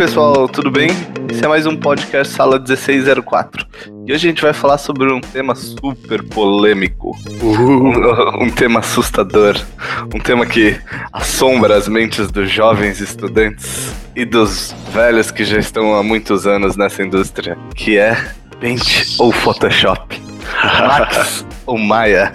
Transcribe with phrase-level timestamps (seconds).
[0.00, 0.88] pessoal, tudo bem?
[1.30, 3.66] Esse é mais um podcast Sala 1604.
[4.06, 7.14] E hoje a gente vai falar sobre um tema super polêmico.
[7.42, 9.60] Um, um tema assustador.
[10.06, 10.74] Um tema que
[11.12, 16.78] assombra as mentes dos jovens estudantes e dos velhos que já estão há muitos anos
[16.78, 17.58] nessa indústria.
[17.74, 18.16] Que é
[18.58, 20.18] Paint ou Photoshop.
[20.64, 22.32] Max ou Maya.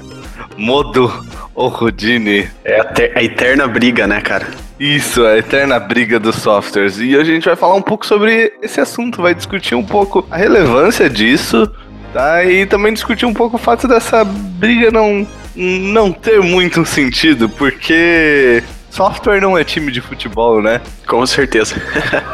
[0.56, 1.12] Modo
[1.56, 2.48] ou Houdini.
[2.64, 4.65] É a, a eterna briga, né, cara?
[4.80, 6.98] Isso, a eterna briga dos softwares.
[7.00, 10.28] E hoje a gente vai falar um pouco sobre esse assunto, vai discutir um pouco
[10.30, 11.72] a relevância disso,
[12.14, 12.44] tá?
[12.44, 15.26] E também discutir um pouco o fato dessa briga não,
[15.56, 20.82] não ter muito sentido, porque software não é time de futebol, né?
[21.08, 21.76] Com certeza.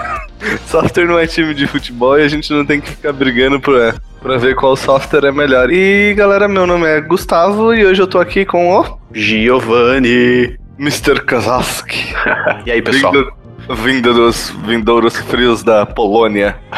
[0.66, 3.96] software não é time de futebol e a gente não tem que ficar brigando pra,
[4.20, 5.72] pra ver qual software é melhor.
[5.72, 10.61] E galera, meu nome é Gustavo e hoje eu tô aqui com o Giovanni.
[10.82, 11.24] Mr.
[11.24, 12.12] Kazaski.
[12.66, 13.14] e aí, pessoal?
[13.14, 13.32] Vindo,
[13.84, 16.58] vindo dos vindouros frios da Polônia.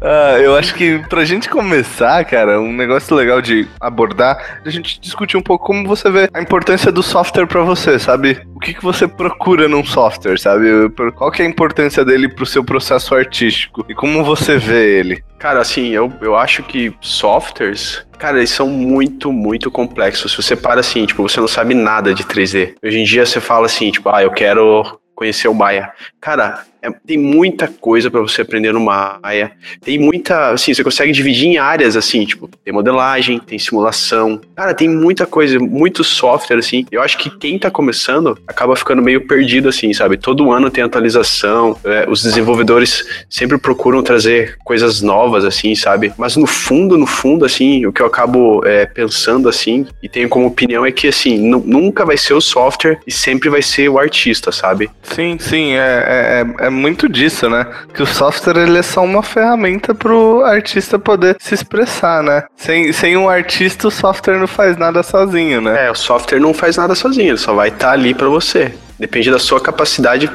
[0.00, 4.98] ah, eu acho que pra gente começar, cara, um negócio legal de abordar, a gente
[4.98, 8.40] discutir um pouco como você vê a importância do software para você, sabe?
[8.54, 10.88] O que, que você procura num software, sabe?
[11.14, 15.22] Qual que é a importância dele pro seu processo artístico e como você vê ele?
[15.38, 20.32] Cara, assim, eu, eu acho que softwares, cara, eles são muito, muito complexos.
[20.32, 22.74] Se você para assim, tipo, você não sabe nada de 3D.
[22.82, 25.92] Hoje em dia você fala assim, tipo, ah, eu quero conhecer o Maya.
[26.20, 29.50] Cara, é, tem muita coisa para você aprender no Maya.
[29.80, 34.40] Tem muita, assim, você consegue dividir em áreas, assim, tipo, tem modelagem, tem simulação.
[34.54, 36.86] Cara, tem muita coisa, muito software, assim.
[36.90, 40.16] Eu acho que quem tá começando acaba ficando meio perdido, assim, sabe?
[40.16, 46.12] Todo ano tem atualização, é, os desenvolvedores sempre procuram trazer coisas novas, assim, sabe?
[46.16, 50.28] Mas no fundo, no fundo, assim, o que eu acabo é, pensando, assim, e tenho
[50.28, 53.98] como opinião é que, assim, nunca vai ser o software e sempre vai ser o
[53.98, 54.88] artista, sabe?
[55.02, 57.66] Sim, sim, é, é, é muito disso, né?
[57.92, 62.44] Que o software ele é só uma ferramenta pro artista poder se expressar, né?
[62.56, 65.86] Sem, sem um artista, o software não faz nada sozinho, né?
[65.86, 68.72] É, o software não faz nada sozinho, ele só vai estar tá ali para você.
[68.98, 70.30] Depende da sua capacidade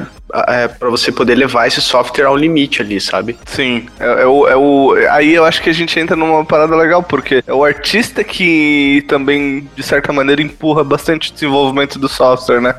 [0.47, 3.35] é, para você poder levar esse software ao limite ali, sabe?
[3.45, 3.87] Sim.
[3.99, 7.01] É, é, o, é o, aí eu acho que a gente entra numa parada legal,
[7.01, 12.61] porque é o artista que também, de certa maneira, empurra bastante o desenvolvimento do software,
[12.61, 12.75] né?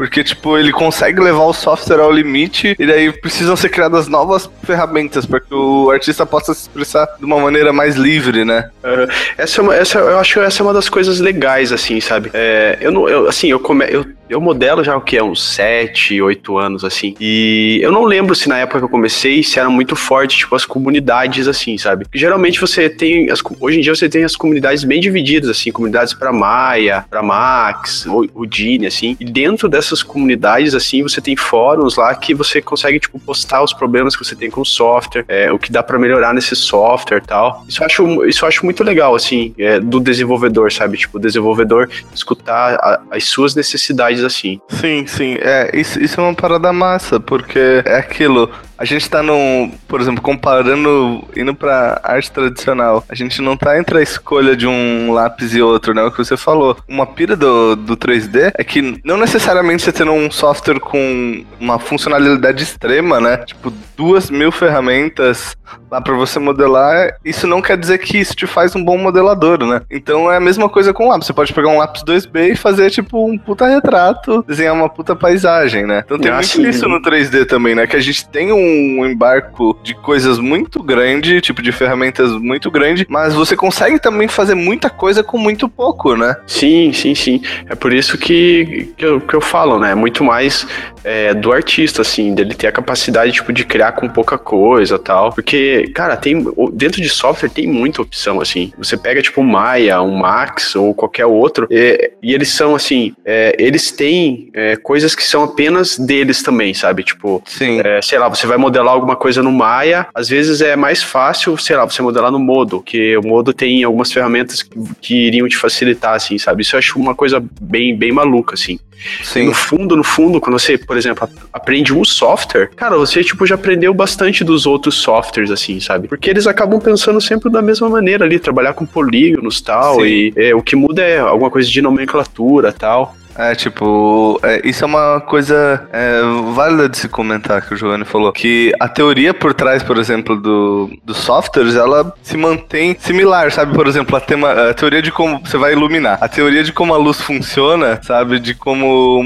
[0.00, 4.48] Porque, tipo, ele consegue levar o software ao limite e daí precisam ser criadas novas
[4.64, 8.70] ferramentas para que o artista possa se expressar de uma maneira mais livre, né?
[8.82, 9.06] Uhum.
[9.36, 12.30] Essa, é uma, essa, eu acho que essa é uma das coisas legais, assim, sabe?
[12.32, 15.42] É, eu não, eu, assim, eu, come, eu eu modelo já o que é uns
[15.42, 17.16] 7, 8 anos assim.
[17.20, 20.54] E eu não lembro se na época que eu comecei se era muito forte, tipo
[20.54, 22.04] as comunidades assim, sabe?
[22.04, 25.72] Porque geralmente você tem as, hoje em dia você tem as comunidades bem divididas assim,
[25.72, 29.16] comunidades para Maia, para Max, Houdini assim.
[29.18, 33.72] E dentro dessas comunidades assim, você tem fóruns lá que você consegue tipo postar os
[33.72, 37.20] problemas que você tem com o software, é, o que dá para melhorar nesse software,
[37.20, 37.64] tal.
[37.68, 40.96] Isso eu acho isso eu acho muito legal assim, é, do desenvolvedor, sabe?
[40.96, 44.60] Tipo, o desenvolvedor escutar a, as suas necessidades assim.
[44.68, 45.36] Sim, sim.
[45.40, 48.50] É, isso, isso é uma parada massa, porque é aquilo.
[48.80, 53.78] A gente tá num, por exemplo, comparando, indo pra arte tradicional, a gente não tá
[53.78, 56.02] entre a escolha de um lápis e outro, né?
[56.02, 56.74] O que você falou.
[56.88, 61.78] Uma pira do, do 3D é que não necessariamente você tendo um software com uma
[61.78, 63.38] funcionalidade extrema, né?
[63.38, 65.56] Tipo, duas mil ferramentas
[65.90, 69.64] lá para você modelar, isso não quer dizer que isso te faz um bom modelador,
[69.64, 69.82] né?
[69.90, 71.26] Então é a mesma coisa com lápis.
[71.26, 75.16] Você pode pegar um lápis 2B e fazer, tipo, um puta retrato, desenhar uma puta
[75.16, 76.02] paisagem, né?
[76.04, 77.86] Então tem muito isso no 3D também, né?
[77.86, 82.70] Que a gente tem um um embarco de coisas muito grande, tipo de ferramentas muito
[82.70, 86.36] grande, mas você consegue também fazer muita coisa com muito pouco, né?
[86.46, 87.42] Sim, sim, sim.
[87.68, 89.94] É por isso que, que, eu, que eu falo, né?
[89.94, 90.66] Muito mais
[91.04, 95.32] é, do artista, assim, dele ter a capacidade, tipo, de criar com pouca coisa tal.
[95.32, 96.44] Porque, cara, tem.
[96.72, 98.72] Dentro de software tem muita opção, assim.
[98.78, 103.14] Você pega, tipo, um Maya, um Max ou qualquer outro, e, e eles são, assim,
[103.24, 107.02] é, eles têm é, coisas que são apenas deles também, sabe?
[107.02, 107.80] Tipo, Sim.
[107.84, 111.56] É, sei lá, você vai modelar alguma coisa no Maya, às vezes é mais fácil,
[111.56, 115.48] sei lá, você modelar no Modo, que o Modo tem algumas ferramentas que, que iriam
[115.48, 116.62] te facilitar, assim, sabe?
[116.62, 118.78] Isso eu acho uma coisa bem, bem maluca, assim.
[119.22, 119.46] Sim.
[119.46, 123.54] No fundo, no fundo, quando você, por exemplo, aprende um software, cara, você, tipo, já
[123.54, 126.08] aprendeu bastante dos outros softwares, assim, sabe?
[126.08, 130.06] Porque eles acabam pensando sempre da mesma maneira ali, trabalhar com polígonos tal, Sim.
[130.06, 133.16] e é, o que muda é alguma coisa de nomenclatura tal.
[133.36, 136.20] É, tipo, é, isso é uma coisa é,
[136.52, 138.32] válida de se comentar que o Giovanni falou.
[138.32, 143.74] Que a teoria por trás, por exemplo, do, dos softwares, ela se mantém similar, sabe?
[143.74, 146.94] Por exemplo, a, tema, a teoria de como você vai iluminar, a teoria de como
[146.94, 148.38] a luz funciona, sabe?
[148.38, 149.20] De como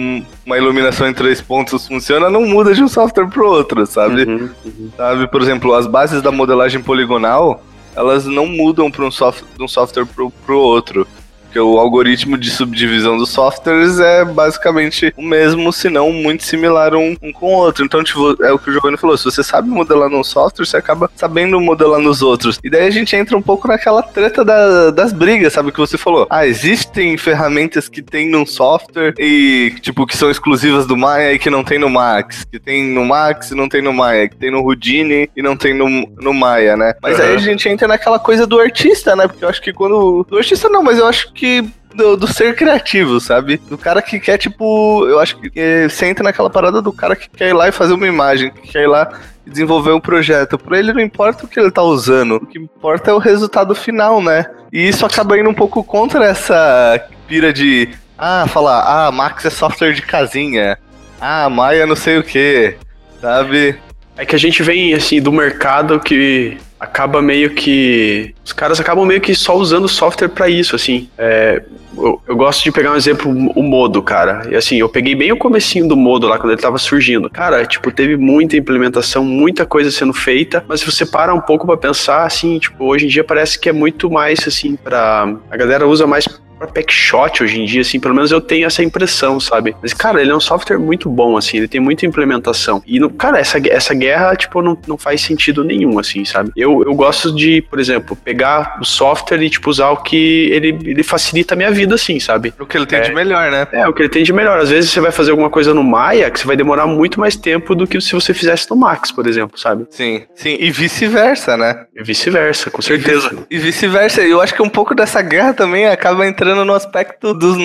[0.44, 4.24] uma iluminação em três pontos funciona, não muda de um software pro outro, sabe?
[4.24, 4.90] Uhum, uhum.
[4.96, 7.62] Sabe, por exemplo, as bases da modelagem poligonal,
[7.96, 11.06] elas não mudam para um soft, de um software pro, pro outro.
[11.54, 16.96] Porque o algoritmo de subdivisão dos softwares é basicamente o mesmo, se não muito similar
[16.96, 17.84] um, um, com o outro.
[17.84, 20.76] Então, tipo, é o que o Giovanni falou: se você sabe modelar num software, você
[20.76, 22.58] acaba sabendo modelar nos outros.
[22.64, 25.70] E daí a gente entra um pouco naquela treta da, das brigas, sabe?
[25.70, 26.26] Que você falou.
[26.28, 31.38] Ah, existem ferramentas que tem num software e, tipo, que são exclusivas do Maya e
[31.38, 32.44] que não tem no Max.
[32.50, 34.28] Que tem no Max e não tem no Maya.
[34.28, 35.88] Que tem no Houdini e não tem no,
[36.20, 36.94] no Maya, né?
[37.00, 37.26] Mas uhum.
[37.26, 39.28] aí a gente entra naquela coisa do artista, né?
[39.28, 40.26] Porque eu acho que quando.
[40.28, 41.64] Do artista não, mas eu acho que que
[41.94, 43.58] do, do, ser criativo, sabe?
[43.58, 47.14] Do cara que quer, tipo, eu acho que é, você entra naquela parada do cara
[47.14, 49.12] que quer ir lá e fazer uma imagem, que quer ir lá
[49.46, 50.58] e desenvolver um projeto.
[50.58, 53.74] Pra ele não importa o que ele tá usando, o que importa é o resultado
[53.74, 54.46] final, né?
[54.72, 56.98] E isso acaba indo um pouco contra essa
[57.28, 60.78] pira de, ah, falar, ah, Max é software de casinha,
[61.20, 62.74] ah, Maia não sei o que,
[63.20, 63.78] sabe?
[64.16, 68.34] É que a gente vem, assim, do mercado que acaba meio que.
[68.44, 71.08] Os caras acabam meio que só usando software para isso, assim.
[71.18, 71.62] É,
[71.96, 74.42] eu, eu, gosto de pegar um exemplo, o Modo, cara.
[74.50, 77.30] E assim, eu peguei bem o comecinho do Modo lá, quando ele tava surgindo.
[77.30, 81.66] Cara, tipo, teve muita implementação, muita coisa sendo feita, mas se você para um pouco
[81.66, 85.34] para pensar, assim, tipo, hoje em dia parece que é muito mais, assim, pra...
[85.50, 86.26] A galera usa mais
[86.58, 89.74] pra Packshot hoje em dia, assim, pelo menos eu tenho essa impressão, sabe?
[89.82, 92.82] Mas, cara, ele é um software muito bom, assim, ele tem muita implementação.
[92.86, 96.52] E, no, cara, essa, essa guerra, tipo, não, não faz sentido nenhum, assim, sabe?
[96.56, 100.78] Eu, eu gosto de, por exemplo, pegar o software e, tipo, usar o que ele,
[100.84, 102.54] ele facilita a minha vida, assim, sabe?
[102.58, 103.66] O que ele tem é, de melhor, né?
[103.72, 104.58] É, o que ele tem de melhor.
[104.58, 107.36] Às vezes você vai fazer alguma coisa no Maya que você vai demorar muito mais
[107.36, 109.86] tempo do que se você fizesse no Max, por exemplo, sabe?
[109.90, 110.56] Sim, sim.
[110.58, 111.84] E vice-versa, né?
[111.94, 113.30] E vice-versa, com certeza.
[113.50, 114.22] E vice-versa.
[114.22, 117.56] Eu acho que um pouco dessa guerra também acaba entrando entrando no aspecto dos,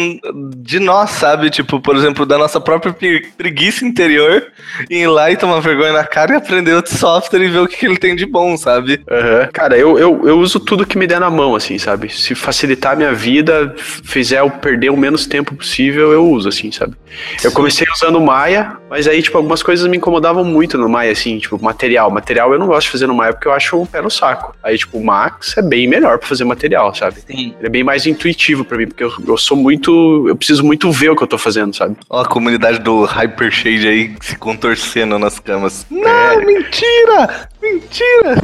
[0.55, 1.49] de nós, sabe?
[1.49, 2.95] Tipo, por exemplo, da nossa própria
[3.37, 4.47] preguiça interior,
[4.89, 7.75] ir lá e tomar vergonha na cara e aprender outro software e ver o que,
[7.75, 8.93] que ele tem de bom, sabe?
[8.93, 9.49] Uhum.
[9.51, 12.09] Cara, eu, eu, eu uso tudo que me der na mão, assim, sabe?
[12.09, 16.71] Se facilitar a minha vida, fizer eu perder o menos tempo possível, eu uso, assim,
[16.71, 16.95] sabe?
[17.43, 21.11] Eu comecei usando o Maya, mas aí, tipo, algumas coisas me incomodavam muito no Maya,
[21.11, 22.09] assim, tipo, material.
[22.09, 24.55] Material eu não gosto de fazer no Maya porque eu acho um pé no saco.
[24.63, 27.21] Aí, tipo, o Max é bem melhor pra fazer material, sabe?
[27.21, 27.55] Sim.
[27.57, 30.27] Ele é bem mais intuitivo para mim, porque eu, eu sou muito.
[30.27, 31.97] Eu preciso muito ver o que eu tô fazendo, sabe?
[32.09, 35.85] Ó, a comunidade do Hypershade aí se contorcendo nas camas.
[35.89, 36.45] Não, é.
[36.45, 37.49] mentira!
[37.61, 38.35] Mentira!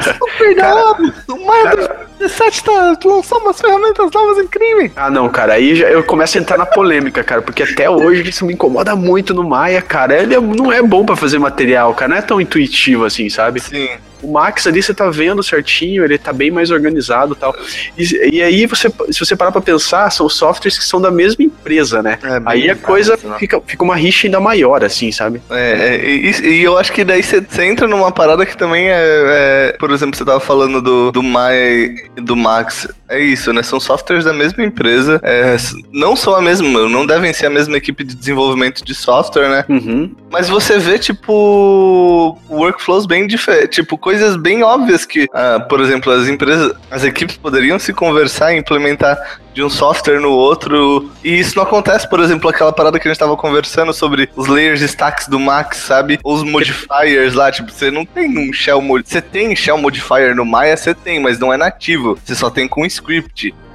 [0.00, 0.92] Super cara,
[1.28, 1.76] o Maia
[2.18, 4.92] 2017 tá, lançou umas ferramentas novas incríveis.
[4.94, 8.28] Ah, não, cara, aí já, eu começo a entrar na polêmica, cara, porque até hoje
[8.28, 10.22] isso me incomoda muito no Maia, cara.
[10.22, 13.60] Ele é, não é bom para fazer material, cara, não é tão intuitivo assim, sabe?
[13.60, 13.88] Sim.
[14.22, 17.54] O Max ali você tá vendo certinho, ele tá bem mais organizado tal.
[17.98, 21.44] E, e aí, você, se você parar pra pensar, são softwares que são da mesma
[21.44, 22.18] empresa, né?
[22.22, 23.36] É, aí a coisa né?
[23.38, 25.42] fica, fica uma rixa ainda maior, assim, sabe?
[25.50, 28.88] É, é e, e, eu acho que daí você, você, entra numa parada que também
[28.88, 32.88] é, é, Por exemplo, você tava falando do, do Mai do Max.
[33.12, 33.62] É isso, né?
[33.62, 35.20] São softwares da mesma empresa.
[35.22, 35.56] É,
[35.92, 39.64] não são a mesma, não devem ser a mesma equipe de desenvolvimento de software, né?
[39.68, 40.14] Uhum.
[40.30, 43.76] Mas você vê, tipo, workflows bem diferentes.
[43.76, 48.54] Tipo, coisas bem óbvias que, ah, por exemplo, as empresas, as equipes poderiam se conversar
[48.54, 49.18] e implementar
[49.52, 51.10] de um software no outro.
[51.22, 54.46] E isso não acontece, por exemplo, aquela parada que a gente tava conversando sobre os
[54.46, 56.18] layers stacks do Max, sabe?
[56.24, 60.76] Os modifiers lá, tipo, você não tem um shell Você tem shell modifier no Maya,
[60.76, 62.18] você tem, mas não é nativo.
[62.24, 63.01] Você só tem com script.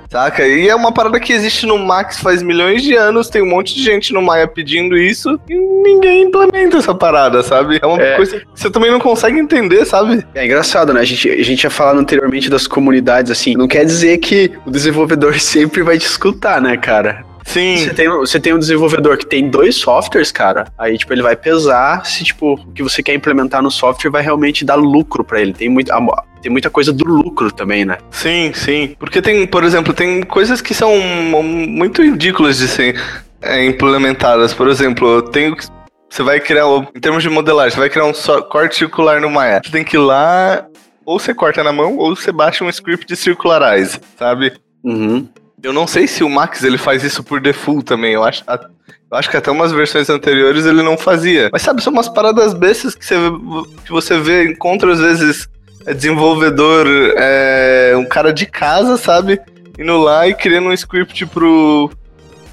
[0.10, 0.48] Saca?
[0.48, 3.76] E é uma parada que existe no Max faz milhões de anos, tem um monte
[3.76, 7.78] de gente no Maya pedindo isso e ninguém implementa essa parada, sabe?
[7.82, 8.16] É uma é.
[8.16, 10.26] coisa que você também não consegue entender, sabe?
[10.34, 11.02] É engraçado, né?
[11.02, 14.72] A gente, a gente tinha falado anteriormente das comunidades, assim, não quer dizer que o
[14.72, 17.26] desenvolvedor sempre vai te escutar, né, cara?
[17.48, 17.78] Sim.
[17.78, 20.68] Você tem, você tem um desenvolvedor que tem dois softwares, cara.
[20.78, 24.22] Aí, tipo, ele vai pesar se, tipo, o que você quer implementar no software vai
[24.22, 25.54] realmente dar lucro para ele.
[25.54, 25.90] Tem muito,
[26.42, 28.00] tem muita coisa do lucro também, né?
[28.12, 28.96] Sim, sim.
[29.00, 33.02] Porque tem, por exemplo, tem coisas que são muito ridículas de ser
[33.42, 34.54] é, implementadas.
[34.54, 35.56] Por exemplo, tem
[36.10, 38.14] você vai criar, em termos de modelagem, você vai criar um
[38.50, 39.62] corte circular no Maya.
[39.64, 40.66] Você tem que ir lá,
[41.06, 44.54] ou você corta na mão, ou você baixa um script de circularize, sabe?
[44.84, 45.28] Uhum.
[45.68, 48.14] Eu não sei se o Max ele faz isso por default também.
[48.14, 51.50] Eu acho, eu acho que até umas versões anteriores ele não fazia.
[51.52, 53.16] Mas sabe, são umas paradas bestas que você,
[53.84, 55.50] que você vê, encontra às vezes
[55.86, 59.42] é desenvolvedor, é, um cara de casa, sabe?
[59.78, 61.92] Indo lá e criando um script pro,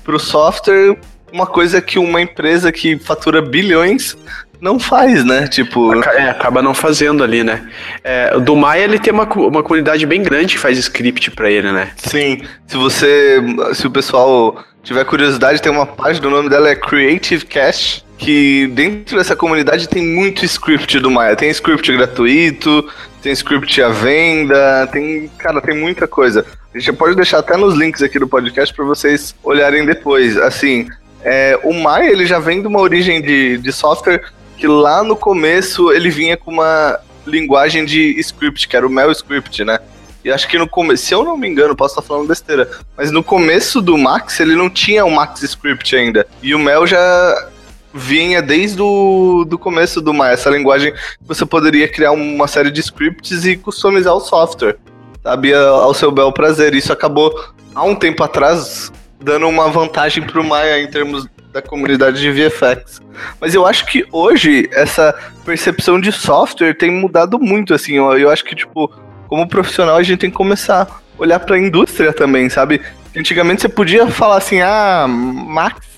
[0.02, 0.98] pro software,
[1.32, 4.16] uma coisa que uma empresa que fatura bilhões
[4.64, 5.46] não faz, né?
[5.46, 5.94] Tipo.
[6.02, 7.68] É, acaba não fazendo ali, né?
[8.02, 11.70] É, do Maia ele tem uma, uma comunidade bem grande que faz script para ele,
[11.70, 11.90] né?
[11.96, 12.40] Sim.
[12.66, 13.44] Se você.
[13.74, 18.66] Se o pessoal tiver curiosidade, tem uma página, o nome dela é Creative Cast, que
[18.68, 21.36] dentro dessa comunidade tem muito script do Maya.
[21.36, 22.90] Tem script gratuito,
[23.22, 26.44] tem script à venda, tem, cara, tem muita coisa.
[26.74, 30.38] A gente pode deixar até nos links aqui do podcast para vocês olharem depois.
[30.38, 30.88] Assim,
[31.22, 34.22] é, o Maya ele já vem de uma origem de, de software
[34.56, 39.10] que lá no começo ele vinha com uma linguagem de script, que era o Mel
[39.10, 39.78] Script, né?
[40.24, 43.10] E acho que no começo, se eu não me engano, posso estar falando besteira, mas
[43.10, 46.26] no começo do Max ele não tinha o Max Script ainda.
[46.42, 47.48] E o Mel já
[47.94, 52.80] vinha desde o do começo do Maya, essa linguagem você poderia criar uma série de
[52.80, 54.76] scripts e customizar o software,
[55.22, 56.74] sabe, ao seu bel prazer.
[56.74, 57.32] Isso acabou
[57.72, 62.30] há um tempo atrás dando uma vantagem para o Maya em termos da comunidade de
[62.32, 63.00] VFX.
[63.40, 68.28] Mas eu acho que hoje essa percepção de software tem mudado muito, assim, eu, eu
[68.28, 68.92] acho que, tipo,
[69.28, 72.80] como profissional a gente tem que começar a olhar para a indústria também, sabe?
[73.16, 75.94] Antigamente você podia falar assim, ah, Max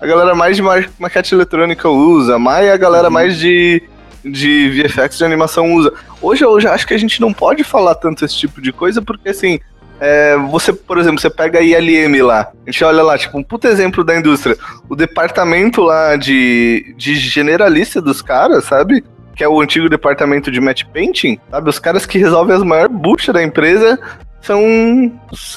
[0.00, 0.62] a galera mais de
[0.98, 3.12] maquete eletrônica usa, Maya a galera uhum.
[3.12, 3.82] mais de,
[4.24, 5.92] de VFX de animação usa.
[6.20, 9.00] Hoje eu já acho que a gente não pode falar tanto esse tipo de coisa,
[9.00, 9.60] porque assim,
[10.00, 13.42] é, você, por exemplo, você pega a ILM lá, a gente olha lá, tipo, um
[13.42, 14.56] puto exemplo da indústria.
[14.88, 19.04] O departamento lá de, de generalista dos caras, sabe?
[19.34, 21.70] Que é o antigo departamento de match painting, sabe?
[21.70, 23.98] Os caras que resolvem as maiores buchas da empresa
[24.42, 24.60] são.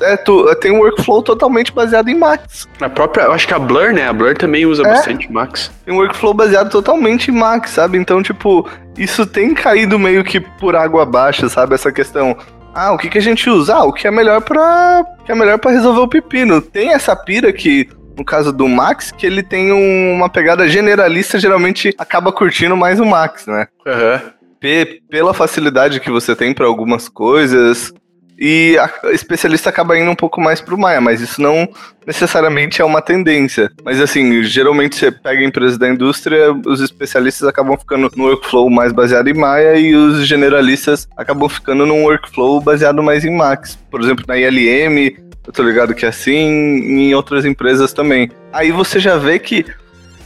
[0.01, 2.67] É, tu, tem um workflow totalmente baseado em Max.
[2.79, 3.23] A própria.
[3.23, 4.07] Eu acho que a Blur, né?
[4.07, 5.71] A Blur também usa é, bastante Max.
[5.83, 7.97] Tem um workflow baseado totalmente em Max, sabe?
[7.97, 11.73] Então, tipo, isso tem caído meio que por água abaixo, sabe?
[11.73, 12.37] Essa questão.
[12.75, 13.73] Ah, o que, que a gente usa?
[13.73, 16.61] Ah, o que é melhor para que é melhor para resolver o pepino.
[16.61, 21.39] Tem essa pira que no caso do Max, que ele tem um, uma pegada generalista,
[21.39, 23.67] geralmente acaba curtindo mais o Max, né?
[23.85, 24.97] Uhum.
[25.09, 27.93] pela facilidade que você tem para algumas coisas,
[28.37, 31.67] e a especialista acaba indo um pouco mais pro Maia, mas isso não
[32.05, 33.71] necessariamente é uma tendência.
[33.83, 38.91] Mas assim, geralmente você pega empresas da indústria, os especialistas acabam ficando no workflow mais
[38.91, 43.77] baseado em Maia e os generalistas acabam ficando num workflow baseado mais em Max.
[43.89, 45.15] Por exemplo, na ILM,
[45.47, 48.29] eu tô ligado que é assim, em outras empresas também.
[48.51, 49.65] Aí você já vê que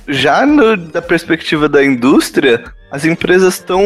[0.07, 3.83] já no, da perspectiva da indústria, as empresas estão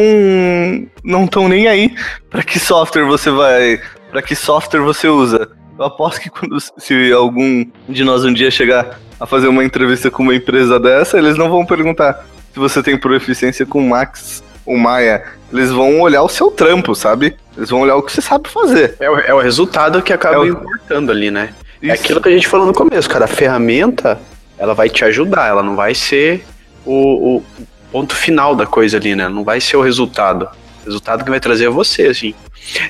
[1.04, 1.94] não estão nem aí
[2.30, 3.80] para que software você vai
[4.14, 5.48] para que software você usa.
[5.76, 10.08] Eu aposto que quando se algum de nós um dia chegar a fazer uma entrevista
[10.08, 14.78] com uma empresa dessa, eles não vão perguntar se você tem proficiência com Max ou
[14.78, 15.24] Maya.
[15.52, 17.36] Eles vão olhar o seu trampo, sabe?
[17.56, 18.94] Eles vão olhar o que você sabe fazer.
[19.00, 20.46] É o, é o resultado que acaba é o...
[20.46, 21.52] importando ali, né?
[21.82, 21.90] É Isso.
[21.90, 23.24] É aquilo que a gente falou no começo, cara.
[23.24, 24.20] A ferramenta,
[24.56, 26.46] ela vai te ajudar, ela não vai ser
[26.86, 27.42] o, o
[27.90, 29.28] ponto final da coisa ali, né?
[29.28, 30.48] Não vai ser o resultado.
[30.82, 32.32] O resultado que vai trazer é você, assim.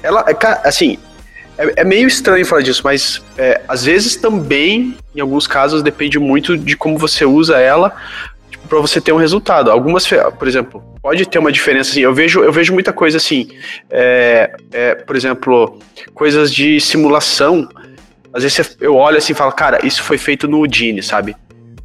[0.02, 0.22] Ela,
[0.64, 0.98] assim,
[1.56, 6.18] é, é, meio estranho falar disso, mas é, às vezes também, em alguns casos, depende
[6.18, 7.94] muito de como você usa ela
[8.50, 9.70] tipo, para você ter um resultado.
[9.70, 10.06] Algumas,
[10.38, 11.90] por exemplo, pode ter uma diferença.
[11.90, 13.48] Assim, eu vejo, eu vejo muita coisa assim,
[13.90, 15.78] é, é, por exemplo,
[16.12, 17.68] coisas de simulação.
[18.32, 21.36] Às vezes eu olho assim e falo, cara, isso foi feito no Houdini, sabe?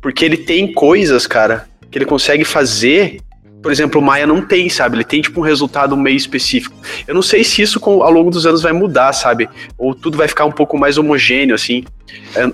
[0.02, 3.20] Porque ele tem coisas, cara, que ele consegue fazer
[3.62, 4.96] por exemplo, o Maia não tem, sabe?
[4.96, 6.76] Ele tem tipo um resultado meio específico.
[7.08, 9.50] Eu não sei se isso ao longo dos anos vai mudar, sabe?
[9.78, 11.84] Ou tudo vai ficar um pouco mais homogêneo, assim.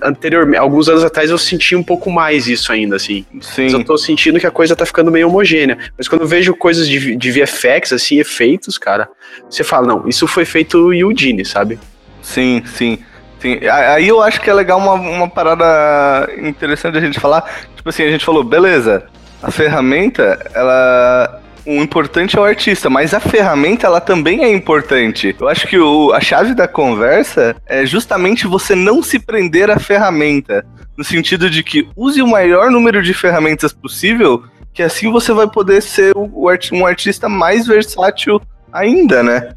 [0.02, 3.24] Anteriormente, alguns anos atrás eu senti um pouco mais isso ainda, assim.
[3.40, 3.64] Sim.
[3.64, 5.78] Mas eu tô sentindo que a coisa tá ficando meio homogênea.
[5.96, 9.08] Mas quando eu vejo coisas de, de VFX, assim, efeitos, cara,
[9.48, 11.78] você fala, não, isso foi feito em Houdini, sabe?
[12.20, 12.98] Sim, sim.
[13.38, 17.42] Sim, aí eu acho que é legal uma, uma parada interessante a gente falar.
[17.76, 19.06] Tipo assim, a gente falou, beleza,
[19.42, 25.34] a ferramenta, ela o importante é o artista, mas a ferramenta ela também é importante.
[25.38, 29.78] Eu acho que o, a chave da conversa é justamente você não se prender à
[29.78, 30.64] ferramenta,
[30.96, 35.48] no sentido de que use o maior número de ferramentas possível, que assim você vai
[35.48, 38.40] poder ser o, um artista mais versátil
[38.72, 39.56] ainda, né?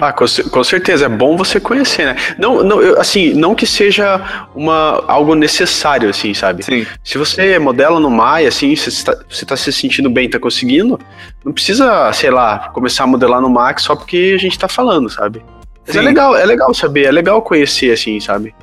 [0.00, 2.16] Ah, com, com, certeza, é bom você conhecer, né?
[2.38, 6.62] Não, não, eu, assim, não que seja uma, algo necessário, assim, sabe?
[6.64, 6.86] Sim.
[7.02, 10.98] Se você modela no Maya, assim, você está, você tá se sentindo bem, tá conseguindo,
[11.44, 15.08] não precisa, sei lá, começar a modelar no Max só porque a gente tá falando,
[15.08, 15.42] sabe?
[15.86, 18.54] Mas é legal, é legal saber, é legal conhecer, assim, sabe?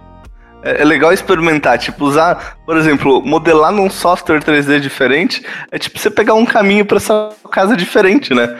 [0.64, 5.98] É, é legal experimentar, tipo, usar, por exemplo, modelar num software 3D diferente, é tipo
[5.98, 8.58] você pegar um caminho para sua casa diferente, né?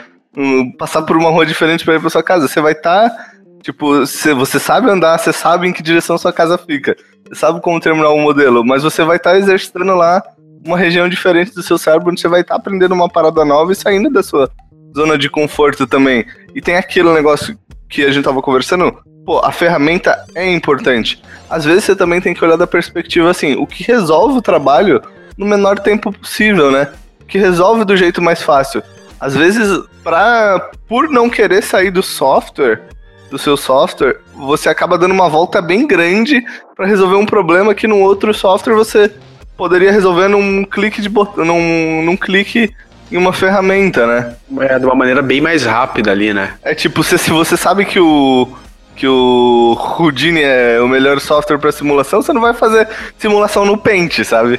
[0.78, 2.46] Passar por uma rua diferente para ir para sua casa.
[2.48, 3.30] Você vai estar, tá,
[3.62, 7.60] tipo, se você sabe andar, você sabe em que direção sua casa fica, você sabe
[7.60, 10.22] como terminar um modelo, mas você vai estar tá exercitando lá
[10.64, 13.72] uma região diferente do seu cérebro, onde você vai estar tá aprendendo uma parada nova
[13.72, 14.50] e saindo da sua
[14.94, 16.24] zona de conforto também.
[16.54, 21.22] E tem aquele negócio que a gente tava conversando, pô, a ferramenta é importante.
[21.48, 25.00] Às vezes você também tem que olhar da perspectiva assim, o que resolve o trabalho
[25.36, 26.88] no menor tempo possível, né?
[27.20, 28.82] O que resolve do jeito mais fácil.
[29.20, 32.82] Às vezes, pra, por não querer sair do software,
[33.30, 36.42] do seu software, você acaba dando uma volta bem grande
[36.76, 39.12] para resolver um problema que no outro software você
[39.56, 42.72] poderia resolver num clique de botão, num, num clique
[43.10, 44.36] em uma ferramenta, né?
[44.60, 46.54] É, de uma maneira bem mais rápida ali, né?
[46.62, 48.48] É tipo, se, se você sabe que o
[48.94, 53.78] que o Houdini é o melhor software para simulação, você não vai fazer simulação no
[53.78, 54.58] Paint, sabe?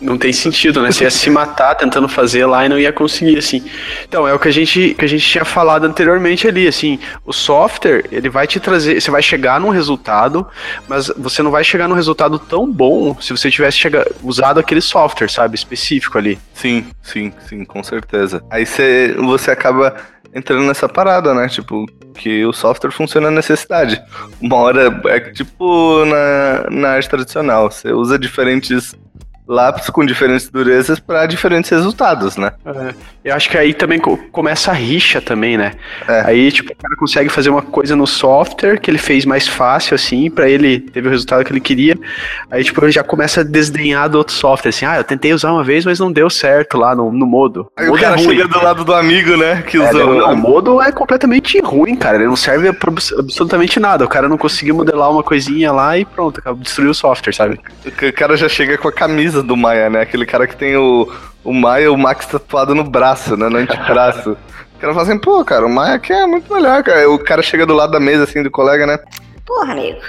[0.00, 0.90] Não tem sentido, né?
[0.90, 3.62] Você ia se matar tentando fazer lá e não ia conseguir, assim.
[4.08, 6.98] Então, é o que a gente, que a gente tinha falado anteriormente ali, assim.
[7.24, 9.00] O software, ele vai te trazer...
[9.00, 10.46] Você vai chegar num resultado,
[10.88, 14.80] mas você não vai chegar num resultado tão bom se você tivesse chegado, usado aquele
[14.80, 15.54] software, sabe?
[15.54, 16.38] Específico ali.
[16.54, 18.42] Sim, sim, sim, com certeza.
[18.50, 19.94] Aí você, você acaba
[20.34, 21.48] entrando nessa parada, né?
[21.48, 24.00] Tipo, que o software funciona na necessidade.
[24.40, 27.70] Uma hora é tipo na, na arte tradicional.
[27.70, 28.94] Você usa diferentes
[29.50, 32.52] lápis com diferentes durezas para diferentes resultados, né?
[32.64, 35.72] É, eu acho que aí também começa a rixa também, né?
[36.06, 36.22] É.
[36.26, 39.96] Aí, tipo, o cara consegue fazer uma coisa no software que ele fez mais fácil,
[39.96, 41.98] assim, para ele teve o resultado que ele queria.
[42.48, 45.52] Aí, tipo, ele já começa a desdenhar do outro software, assim, ah, eu tentei usar
[45.52, 47.70] uma vez, mas não deu certo lá no, no modo.
[47.76, 49.62] Aí o, o cara é chega do lado do amigo, né?
[49.66, 50.14] Que é, usou.
[50.14, 52.18] Não, o modo é completamente ruim, cara.
[52.18, 54.04] Ele não serve pra absolutamente nada.
[54.04, 57.60] O cara não conseguiu modelar uma coisinha lá e pronto, destruiu o software, sabe?
[57.84, 60.02] O cara já chega com a camisa do Maia, né?
[60.02, 61.12] Aquele cara que tem o,
[61.44, 63.48] o Maia e o Max tatuado no braço, né?
[63.48, 64.36] No antebraço.
[64.76, 67.10] o cara fala assim, pô, cara, o Maia aqui é muito melhor, cara.
[67.10, 68.98] O cara chega do lado da mesa, assim, do colega, né?
[69.46, 70.00] Porra, amigo.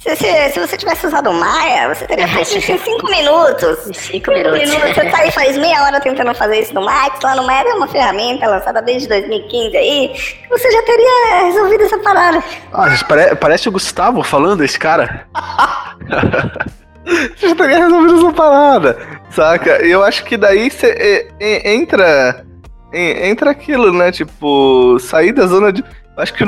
[0.00, 3.78] Se, se, se, você tivesse usado o Maia, você teria feito isso em 5 minutos.
[3.94, 4.70] 5 minutos.
[4.94, 7.20] Você tá aí faz meia hora tentando fazer isso no Max.
[7.22, 10.10] Lá no Maia é uma ferramenta lançada desde 2015 aí.
[10.48, 12.42] Você já teria resolvido essa parada.
[12.72, 15.26] Ah, parece, parece o Gustavo falando, esse cara.
[17.36, 18.98] Já teria resolvido essa parada,
[19.30, 19.84] saca?
[19.84, 22.44] Eu acho que daí você entra.
[22.92, 24.10] Entra aquilo, né?
[24.10, 25.84] Tipo, sair da zona de.
[26.16, 26.44] Acho que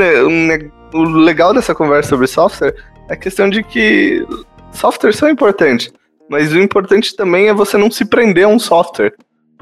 [0.94, 2.75] o legal dessa conversa sobre software
[3.09, 4.27] é a questão de que
[4.72, 5.92] softwares são importantes.
[6.29, 9.12] Mas o importante também é você não se prender a um software.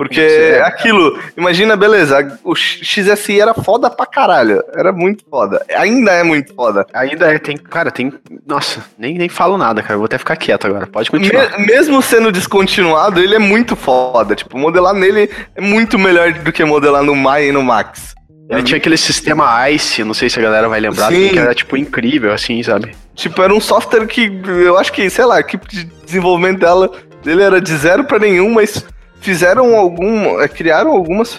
[0.01, 4.65] Porque é aquilo, imagina, beleza, o XSI era foda pra caralho.
[4.75, 5.63] Era muito foda.
[5.77, 6.87] Ainda é muito foda.
[6.95, 7.55] Ainda é, tem.
[7.55, 8.11] Cara, tem.
[8.47, 9.99] Nossa, nem, nem falo nada, cara.
[9.99, 10.87] Vou até ficar quieto agora.
[10.87, 11.59] Pode continuar.
[11.59, 14.35] Me, mesmo sendo descontinuado, ele é muito foda.
[14.35, 18.15] Tipo, modelar nele é muito melhor do que modelar no Maya e no Max.
[18.49, 21.29] Ele tinha aquele sistema ICE, não sei se a galera vai lembrar, Sim.
[21.29, 22.97] que era tipo incrível, assim, sabe?
[23.15, 26.91] Tipo, era um software que eu acho que, sei lá, a equipe de desenvolvimento dela,
[27.23, 28.83] dele era de zero para nenhum, mas
[29.21, 30.41] fizeram algum.
[30.41, 31.39] É, criaram algumas.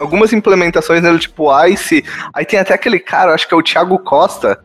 [0.00, 2.04] Algumas implementações nele, tipo Ice.
[2.34, 4.58] Aí tem até aquele cara, acho que é o Thiago Costa,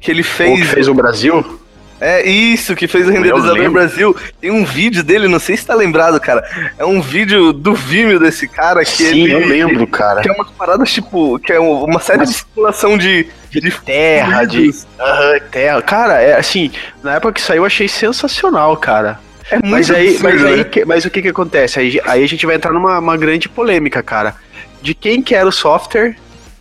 [0.00, 0.52] que ele fez.
[0.52, 1.60] O que fez o Brasil?
[2.00, 4.16] É isso, que fez o renderizador no Brasil.
[4.40, 6.42] Tem um vídeo dele, não sei se tá lembrado, cara.
[6.78, 9.34] É um vídeo do Vimeo desse cara que Sim, ele.
[9.34, 10.22] eu lembro, cara.
[10.22, 12.30] Que é umas paradas, tipo, que é uma série Mas...
[12.30, 14.68] de simulação de, de, de terra, de.
[14.68, 15.82] Uhum, terra.
[15.82, 19.20] Cara, é assim, na época que saiu eu achei sensacional, cara.
[19.50, 20.84] É muito mas aí, mas, aí né?
[20.86, 21.80] mas o que que acontece?
[21.80, 24.36] Aí, aí a gente vai entrar numa grande polêmica, cara.
[24.80, 26.16] De quem que era o software?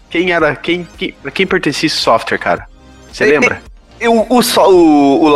[0.09, 0.55] Quem era.
[0.55, 2.67] Quem, quem, pra quem pertencia esse software, cara?
[3.11, 3.61] Você lembra?
[3.99, 5.33] Eu, o, o, o,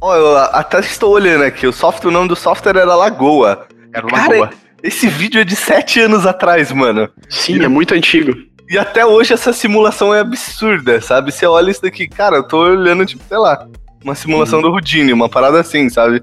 [0.00, 1.66] o, eu até estou olhando aqui.
[1.66, 3.66] O software, o nome do software era Lagoa.
[3.92, 4.48] Era Lagoa.
[4.48, 4.50] Cara,
[4.82, 7.08] esse vídeo é de sete anos atrás, mano.
[7.28, 8.34] Sim, e, é muito antigo.
[8.68, 11.32] E até hoje essa simulação é absurda, sabe?
[11.32, 13.66] Você olha isso daqui, cara, eu tô olhando, tipo, sei lá,
[14.04, 16.22] uma simulação do Houdini, uma parada assim, sabe?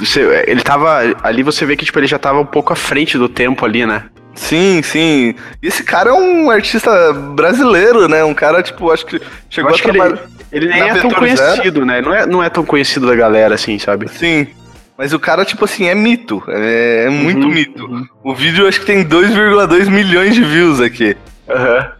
[0.00, 1.14] Você, ele tava.
[1.22, 3.86] Ali você vê que tipo, ele já tava um pouco à frente do tempo ali,
[3.86, 4.04] né?
[4.34, 5.34] Sim, sim.
[5.62, 8.24] E esse cara é um artista brasileiro, né?
[8.24, 10.18] Um cara, tipo, acho que chegou acho a trabalhar.
[10.50, 11.86] Ele, ele nem é tão conhecido, Zero.
[11.86, 12.00] né?
[12.00, 14.08] Não é, não é tão conhecido da galera, assim, sabe?
[14.08, 14.48] Sim.
[14.98, 16.42] Mas o cara, tipo assim, é mito.
[16.48, 18.08] É, é muito uhum, mito.
[18.22, 21.16] O vídeo acho que tem 2,2 milhões de views aqui.
[21.48, 21.92] Aham.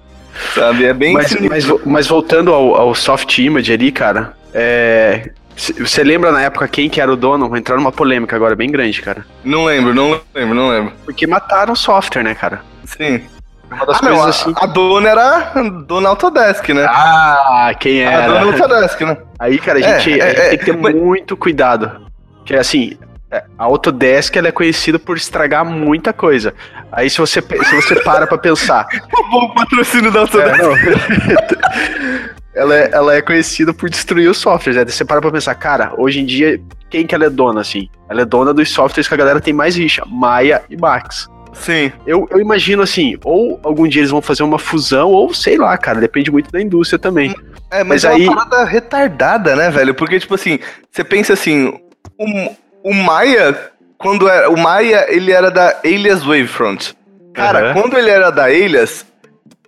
[0.55, 0.85] Sabe?
[0.85, 1.15] É bem.
[1.15, 6.69] Mas, mas, mas, voltando ao, ao soft image ali, cara, é, você lembra na época
[6.69, 7.49] quem que era o dono?
[7.49, 9.27] Vou entrar numa polêmica agora bem grande, cara.
[9.45, 10.93] Não lembro, não lembro, não lembro.
[11.05, 12.63] Porque mataram o software, né, cara?
[12.85, 13.23] Sim.
[13.71, 14.55] Uma das ah, coisas não, assim.
[14.57, 16.87] A, dona era a dona Autodesk, né?
[16.89, 18.25] Ah, quem era?
[18.25, 19.17] A dona Autodesk, né?
[19.39, 20.95] Aí, cara, a gente, é, a gente é, tem que ter mas...
[20.95, 22.05] muito cuidado.
[22.45, 22.97] Que é assim,
[23.31, 26.55] é, a Autodesk ela é conhecida por estragar muita coisa.
[26.93, 28.87] Aí se você, se você para pra pensar.
[29.13, 30.61] O bom patrocínio da Autodesk.
[30.61, 34.77] É, ela é, ela é conhecida por destruir os softwares.
[34.77, 34.85] Né?
[34.91, 37.89] Você para pra pensar, cara, hoje em dia, quem que ela é dona, assim?
[38.09, 41.29] Ela é dona dos softwares que a galera tem mais rixa, Maya e Max.
[41.53, 41.93] Sim.
[42.07, 45.77] Eu, eu imagino assim, ou algum dia eles vão fazer uma fusão, ou sei lá,
[45.79, 47.35] cara, depende muito da indústria também.
[47.71, 49.95] É, mas, Mas é aí- uma parada retardada, né, velho?
[49.95, 50.59] Porque, tipo assim,
[50.91, 51.73] você pensa assim,
[52.19, 52.51] o,
[52.91, 53.57] o Maia,
[53.99, 54.51] quando era.
[54.51, 56.95] O Maia, ele era da Alias Wavefront.
[57.33, 57.81] Cara, Aham.
[57.83, 59.07] quando ele era da Alias,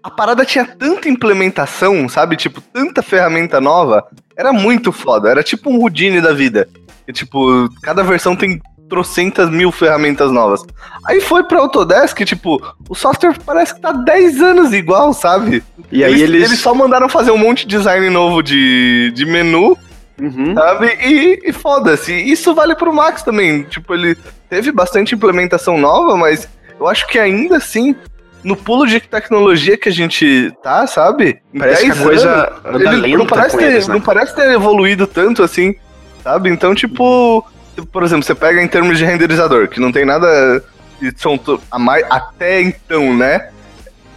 [0.07, 2.37] a parada tinha tanta implementação, sabe?
[2.37, 4.05] Tipo, tanta ferramenta nova.
[4.37, 5.29] Era muito foda.
[5.29, 6.69] Era tipo um Houdini da vida.
[7.09, 10.62] E, tipo, cada versão tem trocentas mil ferramentas novas.
[11.05, 15.61] Aí foi pra Autodesk, tipo, o software parece que tá 10 anos igual, sabe?
[15.90, 16.45] E aí eles.
[16.51, 19.77] eles só mandaram fazer um monte de design novo de, de menu,
[20.21, 20.55] Uhum.
[20.55, 20.87] sabe?
[21.03, 22.12] E, e foda-se.
[22.14, 23.64] Isso vale pro Max também.
[23.64, 24.16] Tipo, ele
[24.49, 27.95] teve bastante implementação nova, mas eu acho que ainda assim,
[28.42, 31.40] no pulo de tecnologia que a gente tá, sabe?
[31.53, 33.94] Em Parece que a 10 coisa anos, ele não parece, ter, eles, né?
[33.94, 35.75] não parece ter evoluído tanto assim,
[36.22, 36.51] sabe?
[36.51, 37.44] Então, tipo,
[37.92, 40.62] por exemplo, você pega em termos de renderizador, que não tem nada.
[40.99, 41.38] que São
[41.70, 43.51] a mais, até então, né?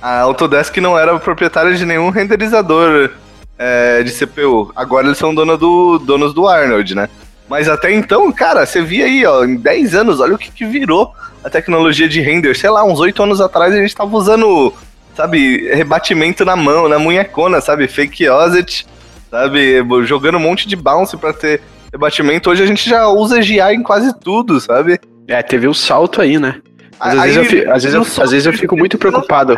[0.02, 3.12] A Autodesk não era proprietária de nenhum renderizador
[3.58, 4.72] é, de CPU.
[4.76, 7.10] Agora eles são dono do, donos do Arnold, né?
[7.50, 10.66] Mas até então, cara, você via aí, ó, em 10 anos, olha o que, que
[10.66, 12.56] virou a tecnologia de render.
[12.56, 14.74] Sei lá, uns 8 anos atrás a gente tava usando,
[15.16, 17.88] sabe, rebatimento na mão, na munhecona, sabe?
[17.88, 18.86] Fake Ozet,
[19.32, 19.84] sabe?
[20.06, 22.50] Jogando um monte de bounce pra ter rebatimento.
[22.52, 25.00] Hoje a gente já usa GI em quase tudo, sabe?
[25.28, 26.62] É, teve um salto aí, né?
[27.00, 28.98] Mas às Aí, vezes, eu fico, às, vezes eu, no às vezes eu fico muito
[28.98, 29.56] preocupado.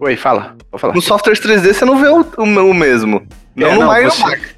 [0.00, 0.54] Oi, fala.
[0.70, 0.94] Pode falar.
[0.94, 3.26] No software 3D você não vê o, o, o mesmo.
[3.54, 4.56] Não É, no não, Mario você- Max.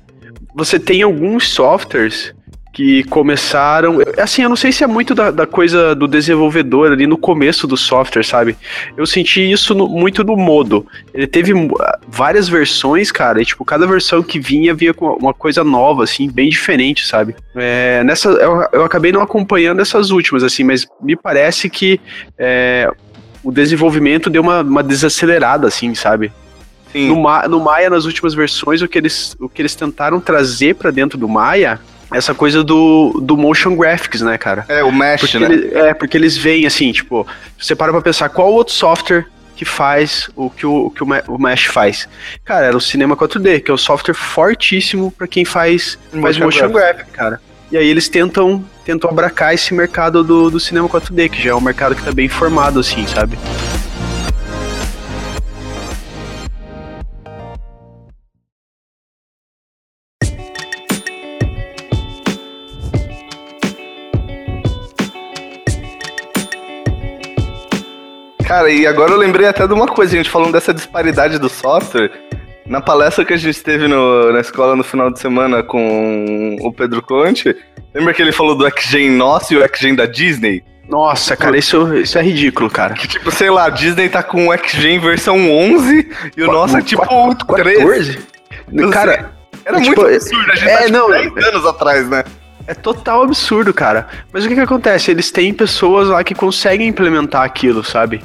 [0.54, 2.34] Você tem alguns softwares
[2.78, 3.98] que começaram.
[4.16, 7.66] Assim, eu não sei se é muito da, da coisa do desenvolvedor ali no começo
[7.66, 8.56] do software, sabe?
[8.96, 10.86] Eu senti isso no- muito no modo.
[11.12, 15.34] Ele teve mu- várias versões, cara, e tipo, cada versão que vinha vinha com uma
[15.34, 17.34] coisa nova, assim, bem diferente, sabe?
[17.56, 22.00] É, nessa, eu, eu acabei não acompanhando essas últimas, assim, mas me parece que
[22.38, 22.88] é,
[23.42, 26.30] o desenvolvimento deu uma, uma desacelerada, assim, sabe?
[26.92, 27.08] Sim.
[27.08, 30.76] No, Ma- no Maya, nas últimas versões, o que eles, o que eles tentaram trazer
[30.76, 31.80] pra dentro do Maya,
[32.12, 34.64] essa coisa do, do motion graphics, né, cara?
[34.68, 35.46] É, o Mesh, Porque, né?
[35.52, 37.26] ele- é, porque eles veem assim, tipo,
[37.58, 41.06] você para pra pensar qual outro software que faz o que o, o que o,
[41.06, 42.08] Me- o Mesh faz.
[42.44, 46.44] Cara, era o Cinema 4D, que é um software fortíssimo pra quem faz, faz Motion
[46.44, 47.40] motion graphic, cara.
[47.70, 51.54] E aí eles tentam, tentam abracar esse mercado do, do cinema 4D, que já é
[51.54, 53.36] um mercado que tá bem formado, assim, sabe?
[68.58, 71.48] Cara, e agora eu lembrei até de uma coisa, a gente falando dessa disparidade do
[71.48, 72.10] software.
[72.66, 76.72] Na palestra que a gente teve no- na escola no final de semana com o
[76.72, 77.54] Pedro Conte,
[77.94, 80.64] lembra que ele falou do XGen nosso e o XGen da Disney?
[80.88, 82.94] Nossa, cara, isso, isso é ridículo, cara.
[82.94, 86.76] Que tipo, sei lá, a Disney tá com o XGen versão 11 e o nosso
[86.78, 88.14] é tipo Quatro- 13.
[88.16, 88.18] 14?
[88.72, 89.30] Eu Cara,
[89.64, 92.24] Era tipo, muito absurdo, a gente é, tá tipo, não, 10 anos atrás, né?
[92.66, 94.08] É total absurdo, cara.
[94.32, 95.12] Mas o que que acontece?
[95.12, 98.20] Eles têm pessoas lá que conseguem implementar aquilo, sabe?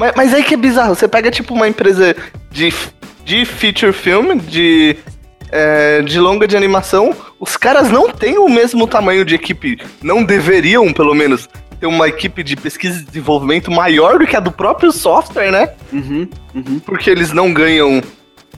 [0.00, 2.16] Mas, mas aí que é bizarro, você pega tipo uma empresa
[2.50, 2.72] de,
[3.22, 4.96] de feature film, de,
[5.52, 10.24] é, de longa de animação, os caras não têm o mesmo tamanho de equipe, não
[10.24, 11.46] deveriam, pelo menos,
[11.78, 15.68] ter uma equipe de pesquisa e desenvolvimento maior do que a do próprio software, né?
[15.92, 16.78] Uhum, uhum.
[16.78, 18.02] Porque eles não ganham,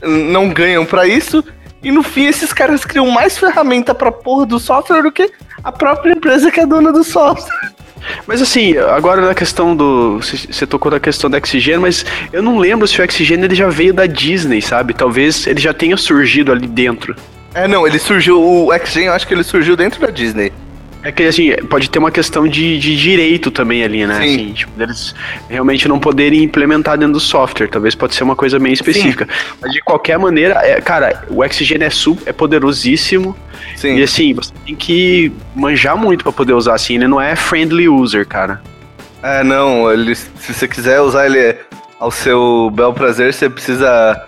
[0.00, 1.44] não ganham para isso,
[1.82, 5.30] e no fim esses caras criam mais ferramenta pra porra do software do que
[5.62, 7.72] a própria empresa que é dona do software.
[8.26, 10.18] Mas assim, agora na questão do.
[10.18, 13.68] Você tocou na questão do Oxygen, mas eu não lembro se o Oxygen ele já
[13.68, 14.92] veio da Disney, sabe?
[14.92, 17.14] Talvez ele já tenha surgido ali dentro.
[17.54, 20.52] É, não, ele surgiu, o X-Gen eu acho que ele surgiu dentro da Disney.
[21.04, 24.20] É que assim, pode ter uma questão de, de direito também ali, né?
[24.20, 24.34] Sim.
[24.34, 25.14] Assim, tipo, deles
[25.48, 27.66] realmente não poderem implementar dentro do software.
[27.68, 29.28] Talvez pode ser uma coisa meio específica.
[29.60, 33.36] Mas de qualquer maneira, é, cara, o Oxygen é, su- é poderosíssimo.
[33.76, 33.96] Sim.
[33.96, 36.94] E assim, você tem que manjar muito pra poder usar assim.
[36.94, 38.62] Ele não é friendly user, cara.
[39.22, 41.56] É, não, ele, se você quiser usar ele
[41.98, 44.24] ao seu bel prazer, você precisa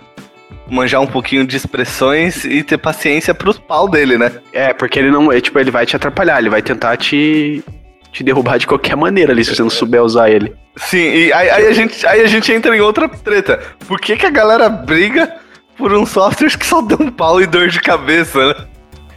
[0.67, 4.31] manjar um pouquinho de expressões e ter paciência pros pau dele, né?
[4.51, 5.31] É, porque ele não.
[5.31, 7.63] É, tipo, ele vai te atrapalhar, ele vai tentar te.
[8.11, 10.53] te derrubar de qualquer maneira ali, se você não souber usar ele.
[10.77, 13.61] Sim, e aí, aí a, gente, aí a gente entra em outra treta.
[13.87, 15.35] Por que, que a galera briga
[15.77, 18.55] por um software que só um pau e dor de cabeça, né?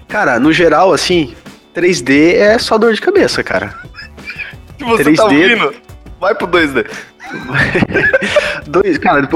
[0.06, 1.34] Cara, no geral, assim,
[1.74, 3.74] 3D é só dor de cabeça, cara.
[4.76, 5.22] Se você tá 3D.
[5.22, 5.74] ouvindo,
[6.20, 6.86] vai pro 2D.
[8.66, 9.28] Dois, cara,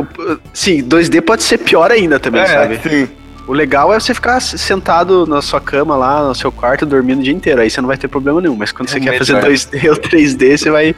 [0.53, 2.81] sim, 2D pode ser pior ainda também, É, sabe?
[2.89, 3.09] sim.
[3.47, 7.23] O legal é você ficar sentado na sua cama lá, no seu quarto, dormindo o
[7.23, 7.61] dia inteiro.
[7.61, 8.55] Aí você não vai ter problema nenhum.
[8.55, 10.95] Mas quando é você quer fazer 2D ou 3D, você vai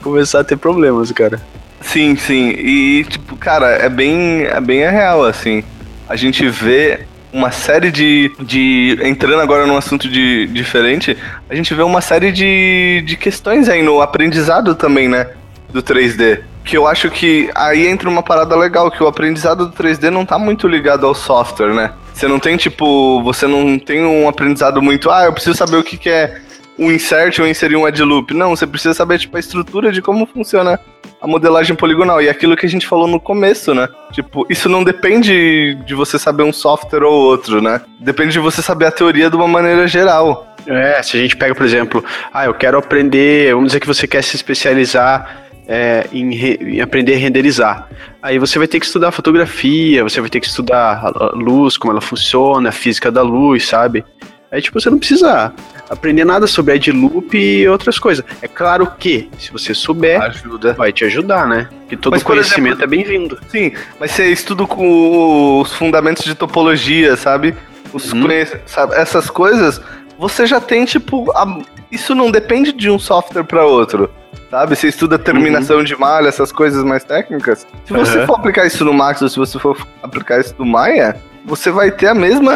[0.00, 1.40] começar a ter problemas, cara.
[1.80, 2.50] Sim, sim.
[2.50, 5.64] E, tipo, cara, é bem, é bem real, assim.
[6.08, 7.00] A gente vê
[7.32, 8.98] uma série de, de.
[9.02, 11.16] Entrando agora num assunto de, diferente,
[11.48, 15.26] a gente vê uma série de, de questões aí no aprendizado também, né?
[15.72, 16.40] Do 3D.
[16.64, 20.26] Que eu acho que aí entra uma parada legal, que o aprendizado do 3D não
[20.26, 21.92] tá muito ligado ao software, né?
[22.12, 25.82] Você não tem, tipo, você não tem um aprendizado muito, ah, eu preciso saber o
[25.82, 26.40] que, que é
[26.78, 28.34] um insert ou inserir um add loop.
[28.34, 30.80] Não, você precisa saber, tipo, a estrutura de como funciona
[31.20, 32.22] a modelagem poligonal.
[32.22, 33.88] E aquilo que a gente falou no começo, né?
[34.12, 37.82] Tipo, isso não depende de você saber um software ou outro, né?
[38.00, 40.54] Depende de você saber a teoria de uma maneira geral.
[40.66, 44.06] É, se a gente pega, por exemplo, ah, eu quero aprender, vamos dizer que você
[44.06, 47.88] quer se especializar é, em, re, em, aprender a renderizar.
[48.20, 51.92] Aí você vai ter que estudar fotografia, você vai ter que estudar a luz, como
[51.92, 54.04] ela funciona, a física da luz, sabe?
[54.50, 55.54] Aí, tipo, você não precisa
[55.88, 58.24] aprender nada sobre Ed Loop e outras coisas.
[58.42, 60.72] É claro que, se você souber, Ajuda.
[60.72, 61.68] vai te ajudar, né?
[61.88, 63.38] Que todo mas, conhecimento exemplo, é bem-vindo.
[63.48, 67.54] Sim, mas você estuda com os fundamentos de topologia, sabe?
[67.92, 68.24] Os hum.
[68.66, 68.96] sabe?
[68.96, 69.80] Essas coisas,
[70.18, 71.30] você já tem, tipo.
[71.30, 71.60] A...
[71.90, 74.10] Isso não depende de um software para outro.
[74.50, 74.74] Sabe?
[74.74, 75.84] Você estuda terminação uhum.
[75.84, 77.66] de malha, essas coisas mais técnicas.
[77.84, 78.26] Se você uhum.
[78.26, 81.90] for aplicar isso no Max ou se você for aplicar isso no Maya, você vai
[81.90, 82.52] ter a mesma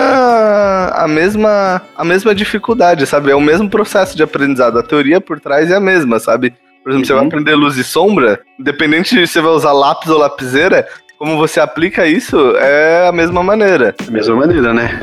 [0.93, 3.31] a mesma a mesma dificuldade, sabe?
[3.31, 6.55] É o mesmo processo de aprendizado, a teoria por trás é a mesma, sabe?
[6.83, 7.05] Por exemplo, uhum.
[7.05, 7.29] você vai uhum.
[7.29, 10.87] aprender luz e sombra, independente se você vai usar lápis ou lapiseira,
[11.19, 13.95] como você aplica isso é a mesma maneira.
[14.07, 15.01] A mesma maneira, né?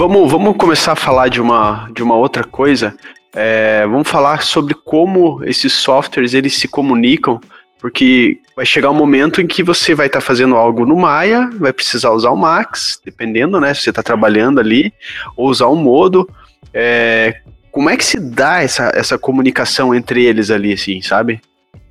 [0.00, 2.96] Vamos, vamos começar a falar de uma, de uma outra coisa.
[3.34, 7.38] É, vamos falar sobre como esses softwares eles se comunicam
[7.78, 11.50] porque vai chegar um momento em que você vai estar tá fazendo algo no Maya,
[11.52, 13.74] vai precisar usar o Max, dependendo, né?
[13.74, 14.90] Se você está trabalhando ali,
[15.36, 16.26] ou usar o modo.
[16.72, 21.42] É, como é que se dá essa, essa comunicação entre eles ali, assim, sabe?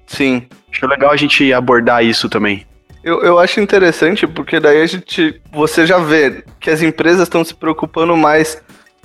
[0.08, 0.48] Sim.
[0.74, 2.66] Acho legal a gente abordar isso também.
[3.04, 5.42] Eu, eu acho interessante porque daí a gente.
[5.52, 8.62] Você já vê que as empresas estão se preocupando mais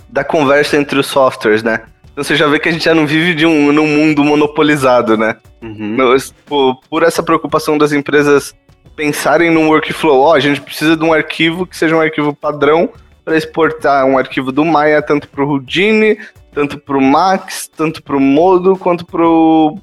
[0.09, 1.81] da conversa entre os softwares, né?
[2.11, 5.17] Então você já vê que a gente já não vive de um, num mundo monopolizado,
[5.17, 5.35] né?
[5.61, 5.97] Uhum.
[6.45, 8.55] Por, por, essa preocupação das empresas
[8.95, 12.33] pensarem num workflow, ó, oh, a gente precisa de um arquivo que seja um arquivo
[12.33, 12.89] padrão
[13.25, 16.17] para exportar um arquivo do Maya tanto para o Houdini,
[16.53, 19.77] tanto para o Max, tanto para o Modo, quanto para o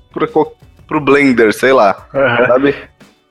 [1.01, 2.47] Blender, sei lá, uhum.
[2.47, 2.75] sabe?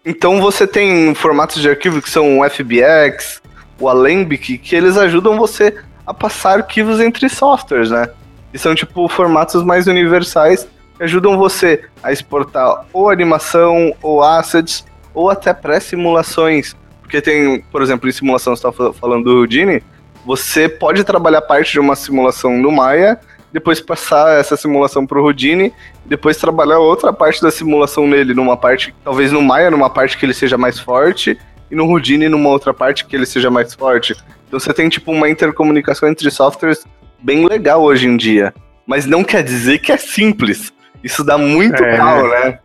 [0.03, 3.39] Então você tem formatos de arquivo que são o FBX,
[3.79, 8.09] o Alembic, que eles ajudam você a passar arquivos entre softwares, né?
[8.51, 14.83] E são tipo formatos mais universais que ajudam você a exportar ou animação, ou assets,
[15.13, 16.75] ou até pré-simulações.
[17.01, 19.83] Porque tem, por exemplo, em simulação, você está falando do Houdini,
[20.25, 23.19] você pode trabalhar parte de uma simulação no Maya,
[23.53, 25.71] depois passar essa simulação para o Houdini,
[26.05, 30.25] depois trabalhar outra parte da simulação nele, numa parte, talvez no Maya, numa parte que
[30.25, 31.37] ele seja mais forte,
[31.69, 34.15] e no Houdini numa outra parte que ele seja mais forte.
[34.47, 36.85] Então você tem tipo uma intercomunicação entre softwares
[37.21, 38.53] bem legal hoje em dia.
[38.85, 40.73] Mas não quer dizer que é simples.
[41.03, 41.97] Isso dá muito é.
[41.97, 42.59] mal, né?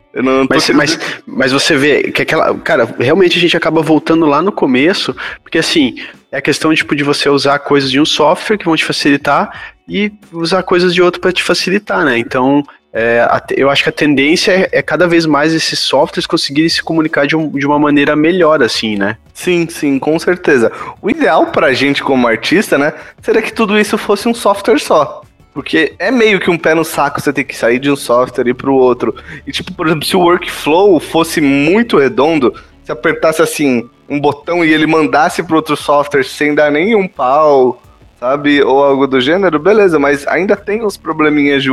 [0.48, 2.54] mas, mas, mas você vê que aquela.
[2.58, 5.96] Cara, realmente a gente acaba voltando lá no começo, porque assim,
[6.32, 9.74] é a questão tipo, de você usar coisas de um software que vão te facilitar
[9.88, 12.18] e usar coisas de outro para te facilitar, né?
[12.18, 12.64] Então,
[12.98, 16.82] é, eu acho que a tendência é, é, cada vez mais esses softwares conseguirem se
[16.82, 19.18] comunicar de, um, de uma maneira melhor, assim, né?
[19.34, 20.72] Sim, sim, com certeza.
[21.02, 25.20] O ideal pra gente como artista, né, seria que tudo isso fosse um software só.
[25.52, 28.46] Porque é meio que um pé no saco você ter que sair de um software
[28.46, 29.14] e ir pro outro.
[29.46, 34.64] E tipo, por exemplo, se o workflow fosse muito redondo, se apertasse assim um botão
[34.64, 37.82] e ele mandasse para outro software sem dar nenhum pau,
[38.18, 38.62] sabe?
[38.62, 41.70] Ou algo do gênero, beleza, mas ainda tem uns probleminhas de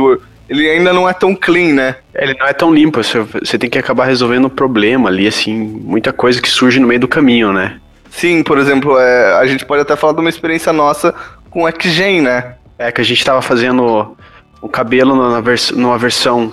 [0.48, 1.96] ele ainda não é tão clean, né?
[2.14, 6.12] Ele não é tão limpo, você, tem que acabar resolvendo o problema ali, assim, muita
[6.12, 7.80] coisa que surge no meio do caminho, né?
[8.10, 11.14] Sim, por exemplo, é, a gente pode até falar de uma experiência nossa
[11.50, 12.56] com XGen, né?
[12.78, 14.14] É que a gente tava fazendo
[14.60, 16.52] o cabelo na vers numa versão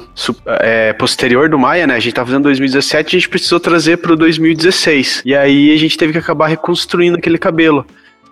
[0.59, 1.95] é, posterior do Maia, né?
[1.95, 5.21] A gente tava fazendo 2017 e a gente precisou trazer pro 2016.
[5.25, 7.85] E aí a gente teve que acabar reconstruindo aquele cabelo.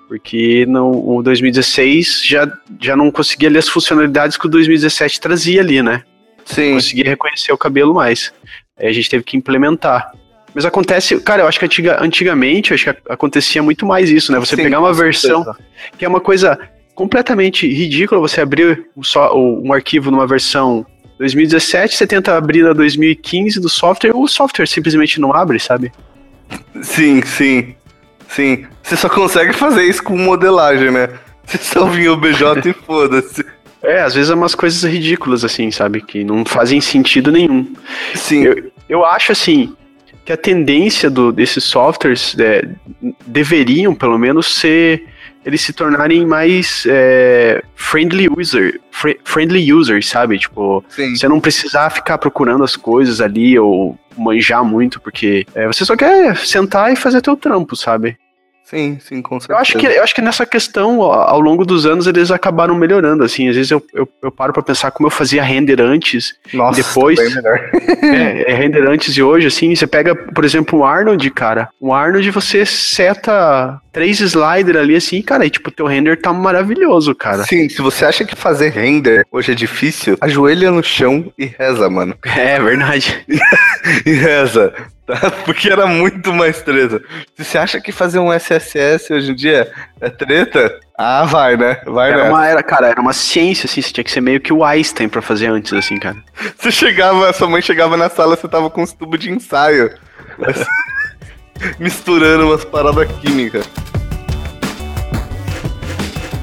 [0.09, 5.61] Porque no o 2016 já, já não conseguia ali as funcionalidades que o 2017 trazia
[5.61, 6.01] ali, né?
[6.43, 6.69] Sim.
[6.69, 8.33] Não conseguia reconhecer o cabelo mais.
[8.75, 10.11] Aí a gente teve que implementar.
[10.51, 14.39] Mas acontece, cara, eu acho que antiga, antigamente, acho que acontecia muito mais isso, né?
[14.39, 15.67] Você Sim, pegar uma versão certeza.
[15.95, 16.57] que é uma coisa
[16.95, 20.83] completamente ridícula, você abrir só um arquivo numa versão
[21.19, 25.91] 2017, você tenta abrir na 2015 do software, o software simplesmente não abre, sabe?
[26.81, 27.75] Sim, sim.
[28.29, 28.65] Sim.
[28.81, 31.09] Você só consegue fazer isso com modelagem, né?
[31.45, 33.43] Você só vinha o BJ e foda-se.
[33.81, 36.01] É, às vezes é umas coisas ridículas, assim, sabe?
[36.01, 37.73] Que não fazem sentido nenhum.
[38.13, 38.43] Sim.
[38.43, 39.75] Eu, eu acho, assim,
[40.23, 42.67] que a tendência do, desses softwares é,
[43.25, 45.05] deveriam, pelo menos, ser
[45.45, 50.37] eles se tornarem mais é, friendly user, fr friendly users, sabe?
[50.37, 51.15] Tipo, Sim.
[51.15, 55.95] você não precisar ficar procurando as coisas ali ou manjar muito, porque é, você só
[55.95, 58.17] quer sentar e fazer teu trampo, sabe?
[58.69, 59.57] Sim, sim, com certeza.
[59.57, 63.23] Eu acho que, eu acho que nessa questão, ao longo dos anos, eles acabaram melhorando,
[63.23, 63.49] assim.
[63.49, 67.17] Às vezes eu, eu, eu paro pra pensar como eu fazia render antes Nossa, depois.
[67.17, 67.59] bem melhor.
[68.03, 69.73] é, é render antes e hoje, assim.
[69.73, 71.69] Você pega, por exemplo, o Arnold, cara.
[71.79, 77.15] O Arnold, você seta três sliders ali, assim, cara, e tipo, teu render tá maravilhoso,
[77.15, 77.43] cara.
[77.43, 81.89] Sim, se você acha que fazer render hoje é difícil, ajoelha no chão e reza,
[81.89, 82.15] mano.
[82.23, 83.25] É, verdade.
[84.05, 84.73] E reza,
[85.09, 85.31] tá?
[85.43, 87.01] Porque era muito mais treta.
[87.35, 91.81] Se você acha que fazer um SSS hoje em dia é treta, ah, vai, né?
[91.85, 92.29] Vai, Era né?
[92.29, 95.09] uma, era, cara, era uma ciência, assim, você tinha que ser meio que o Einstein
[95.09, 96.17] pra fazer antes, assim, cara.
[96.57, 99.93] Você chegava, sua mãe chegava na sala, você tava com uns tubos de ensaio.
[101.79, 103.67] misturando umas paradas químicas.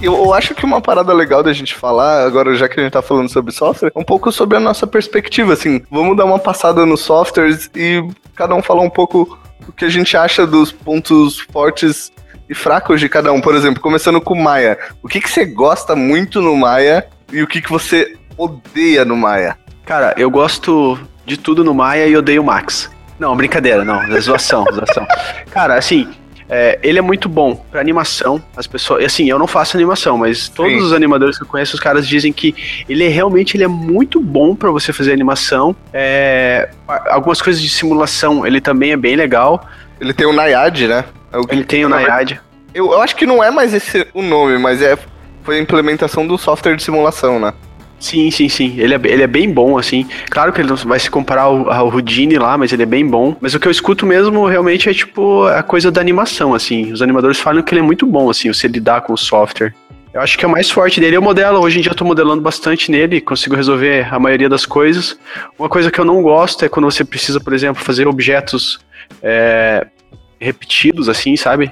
[0.00, 3.02] Eu, acho que uma parada legal da gente falar, agora já que a gente tá
[3.02, 5.82] falando sobre software, é um pouco sobre a nossa perspectiva, assim.
[5.90, 9.88] Vamos dar uma passada nos softwares e cada um falar um pouco o que a
[9.88, 12.12] gente acha dos pontos fortes
[12.48, 13.40] e fracos de cada um.
[13.40, 14.78] Por exemplo, começando com o Maia.
[15.02, 19.16] O que, que você gosta muito no Maia e o que, que você odeia no
[19.16, 19.58] Maia?
[19.84, 22.90] Cara, eu gosto de tudo no Maia e odeio o Max.
[23.18, 24.02] Não, brincadeira, não.
[24.02, 25.06] É zoação, zoação.
[25.50, 26.12] Cara, assim,
[26.48, 28.42] é, ele é muito bom pra animação.
[28.56, 29.04] As pessoas.
[29.04, 30.78] Assim, eu não faço animação, mas todos Sim.
[30.78, 32.54] os animadores que eu conheço, os caras dizem que
[32.88, 35.74] ele é realmente ele é muito bom pra você fazer animação.
[35.92, 36.68] É,
[37.08, 39.66] algumas coisas de simulação, ele também é bem legal.
[40.00, 41.04] Ele tem o Nayad, né?
[41.32, 42.40] É o que- Ele tem o Nayad.
[42.74, 44.96] Eu, eu acho que não é mais esse o nome, mas é
[45.42, 47.52] foi a implementação do software de simulação, né?
[47.98, 48.74] Sim, sim, sim.
[48.78, 50.06] Ele é, ele é bem bom, assim.
[50.28, 53.06] Claro que ele não vai se comparar ao, ao Houdini lá, mas ele é bem
[53.06, 53.34] bom.
[53.40, 56.92] Mas o que eu escuto mesmo realmente é tipo a coisa da animação, assim.
[56.92, 59.74] Os animadores falam que ele é muito bom, assim, você lidar com o software.
[60.12, 61.16] Eu acho que é o mais forte dele.
[61.16, 64.64] Eu modelo, hoje em dia eu tô modelando bastante nele, consigo resolver a maioria das
[64.64, 65.18] coisas.
[65.58, 68.78] Uma coisa que eu não gosto é quando você precisa, por exemplo, fazer objetos
[69.22, 69.86] é,
[70.40, 71.70] repetidos, assim, sabe?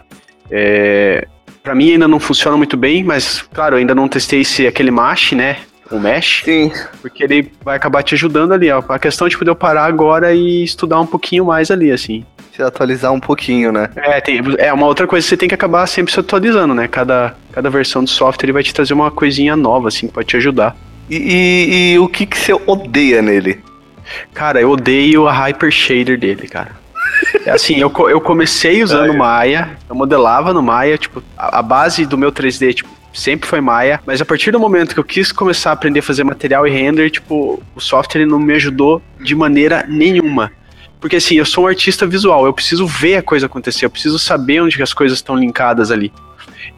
[0.51, 1.27] É,
[1.63, 5.33] para mim ainda não funciona muito bem, mas claro, ainda não testei esse aquele mesh,
[5.33, 5.57] né?
[5.91, 6.73] O mesh, Sim.
[7.03, 8.83] porque ele vai acabar te ajudando ali, ó.
[8.89, 12.25] A questão tipo, de eu parar agora e estudar um pouquinho mais ali, assim.
[12.57, 13.91] Se atualizar um pouquinho, né?
[13.97, 16.89] É, tem, é uma outra coisa que você tem que acabar sempre se atualizando, né?
[16.89, 20.29] Cada, cada versão do software ele vai te trazer uma coisinha nova, assim, que pode
[20.29, 20.77] te ajudar.
[21.11, 23.61] E, e- e o que, que você odeia nele?
[24.33, 26.71] Cara, eu odeio a Hyper Shader dele, cara.
[27.45, 29.13] É assim, eu, eu comecei usando.
[29.15, 33.61] Maya, eu modelava no Maya, tipo, a, a base do meu 3D, tipo, sempre foi
[33.61, 36.67] Maya, mas a partir do momento que eu quis começar a aprender a fazer material
[36.67, 40.53] e render, tipo, o software ele não me ajudou de maneira nenhuma.
[41.01, 44.19] Porque assim, eu sou um artista visual, eu preciso ver a coisa acontecer, eu preciso
[44.19, 46.13] saber onde as coisas estão linkadas ali.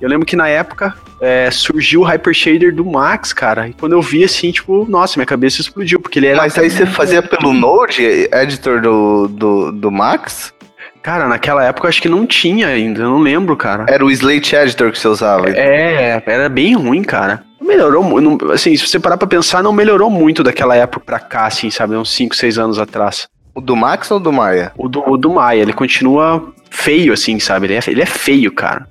[0.01, 3.93] Eu lembro que na época é, surgiu o Hyper Shader do Max, cara, e quando
[3.93, 7.23] eu vi assim, tipo, nossa, minha cabeça explodiu, porque ele era Mas aí você fazia
[7.23, 10.53] pelo Node, editor do, do, do Max?
[11.07, 13.87] Cara, naquela época eu acho que não tinha ainda, eu não lembro, cara.
[13.89, 15.49] Era o Slate Editor que você usava.
[15.51, 17.45] É, era bem ruim, cara.
[17.61, 21.21] Não Melhorou muito, assim, se você parar pra pensar, não melhorou muito daquela época pra
[21.21, 23.29] cá, assim, sabe, uns 5, 6 anos atrás.
[23.55, 24.73] O do Max ou do Maia?
[24.77, 28.51] O do, o do Maia, ele continua feio, assim, sabe, ele é, ele é feio,
[28.51, 28.89] cara.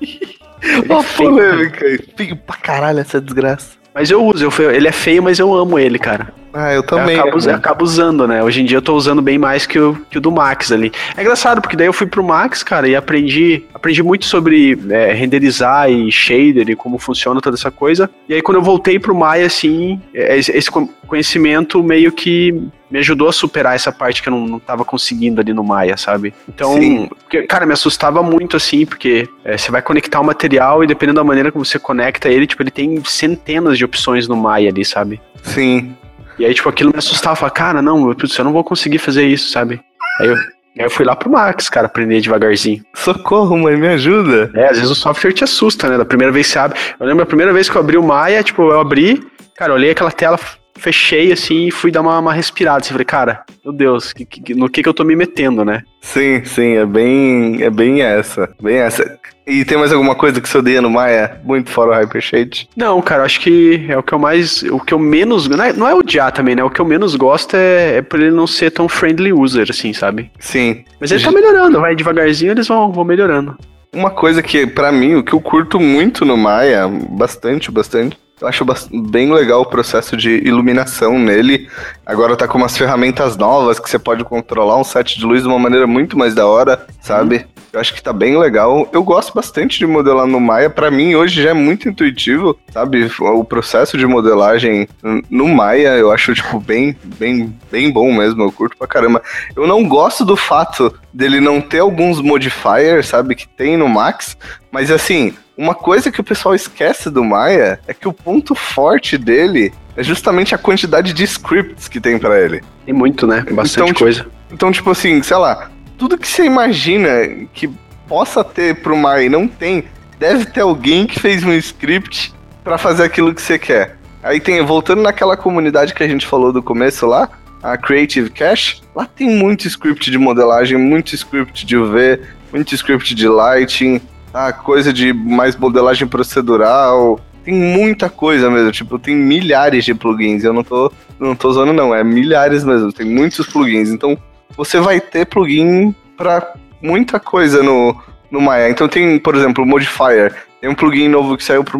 [0.62, 1.86] Ele é feio, polêmica.
[2.16, 3.78] Feio pra caralho essa desgraça.
[3.94, 6.34] Mas eu uso, eu, ele é feio, mas eu amo ele, cara.
[6.52, 7.16] Ah, eu também.
[7.16, 8.42] eu, acabo, eu acabo usando, né?
[8.42, 10.90] Hoje em dia eu tô usando bem mais que o, que o do Max ali.
[11.16, 15.12] É engraçado, porque daí eu fui pro Max, cara, e aprendi, aprendi muito sobre é,
[15.12, 18.10] renderizar e shader e como funciona toda essa coisa.
[18.28, 22.52] E aí quando eu voltei pro Maya, assim, é, esse, esse co- conhecimento meio que
[22.90, 25.96] me ajudou a superar essa parte que eu não, não tava conseguindo ali no Maya,
[25.96, 26.34] sabe?
[26.48, 30.88] Então, porque, cara, me assustava muito, assim, porque é, você vai conectar o material e
[30.88, 34.70] dependendo da maneira como você conecta ele, tipo, ele tem centenas de opções no Maya
[34.70, 35.20] ali, sabe?
[35.42, 35.94] Sim.
[36.40, 37.34] E aí, tipo, aquilo me assustava.
[37.34, 39.78] Eu falava, cara, não, eu, putz, eu não vou conseguir fazer isso, sabe?
[40.18, 42.82] Aí eu, aí eu fui lá pro Max, cara, aprender devagarzinho.
[42.94, 44.50] Socorro, mãe, me ajuda.
[44.54, 45.98] É, às vezes o software te assusta, né?
[45.98, 46.78] Da primeira vez que você abre.
[46.98, 49.22] Eu lembro a primeira vez que eu abri o Maya, tipo, eu abri,
[49.54, 50.38] cara, eu olhei aquela tela
[50.78, 52.78] fechei assim e fui dar uma, uma respirada.
[52.78, 55.82] Assim, falei, cara, meu Deus, que, que, no que, que eu tô me metendo, né?
[56.00, 58.48] Sim, sim, é bem, é bem essa.
[58.62, 59.18] Bem essa.
[59.50, 61.40] E tem mais alguma coisa que você odeia no Maia?
[61.42, 62.68] Muito fora o Hypershade?
[62.76, 64.62] Não, cara, acho que é o que eu mais.
[64.62, 65.48] O que eu menos.
[65.48, 66.62] Não é, não é odiar também, né?
[66.62, 69.92] O que eu menos gosto é, é por ele não ser tão friendly user, assim,
[69.92, 70.30] sabe?
[70.38, 70.84] Sim.
[71.00, 73.56] Mas ele tá melhorando, vai devagarzinho, eles vão, vão melhorando.
[73.92, 78.46] Uma coisa que, para mim, o que eu curto muito no Maia, bastante, bastante, eu
[78.46, 78.64] acho
[79.10, 81.68] bem legal o processo de iluminação nele.
[82.06, 85.48] Agora tá com umas ferramentas novas que você pode controlar um set de luz de
[85.48, 87.46] uma maneira muito mais da hora, sabe?
[87.72, 88.88] Eu acho que tá bem legal.
[88.92, 90.68] Eu gosto bastante de modelar no Maya.
[90.68, 93.10] Para mim, hoje já é muito intuitivo, sabe?
[93.20, 94.88] O processo de modelagem
[95.30, 98.42] no Maya eu acho, tipo, bem, bem, bem bom mesmo.
[98.42, 99.22] Eu curto pra caramba.
[99.54, 103.34] Eu não gosto do fato dele não ter alguns modifiers, sabe?
[103.34, 104.36] Que tem no Max.
[104.72, 109.16] Mas assim, uma coisa que o pessoal esquece do Maya é que o ponto forte
[109.16, 112.62] dele é justamente a quantidade de scripts que tem para ele.
[112.84, 113.44] Tem muito, né?
[113.52, 114.20] Bastante então, coisa.
[114.20, 115.70] Tipo, então, tipo assim, sei lá,
[116.00, 117.10] tudo que você imagina
[117.52, 117.68] que
[118.08, 119.84] possa ter pro Mai não tem,
[120.18, 122.32] deve ter alguém que fez um script
[122.64, 123.98] para fazer aquilo que você quer.
[124.22, 127.28] Aí tem, voltando naquela comunidade que a gente falou do começo lá,
[127.62, 132.18] a Creative Cache, lá tem muito script de modelagem, muito script de UV,
[132.50, 134.00] muito script de lighting,
[134.32, 140.44] a coisa de mais modelagem procedural, tem muita coisa mesmo, tipo, tem milhares de plugins,
[140.44, 144.16] eu não tô, não tô usando não, é milhares mesmo, tem muitos plugins, então
[144.56, 147.96] você vai ter plugin para muita coisa no,
[148.30, 148.68] no Maya.
[148.68, 150.34] Então tem, por exemplo, o Modifier.
[150.60, 151.78] Tem um plugin novo que saiu pro,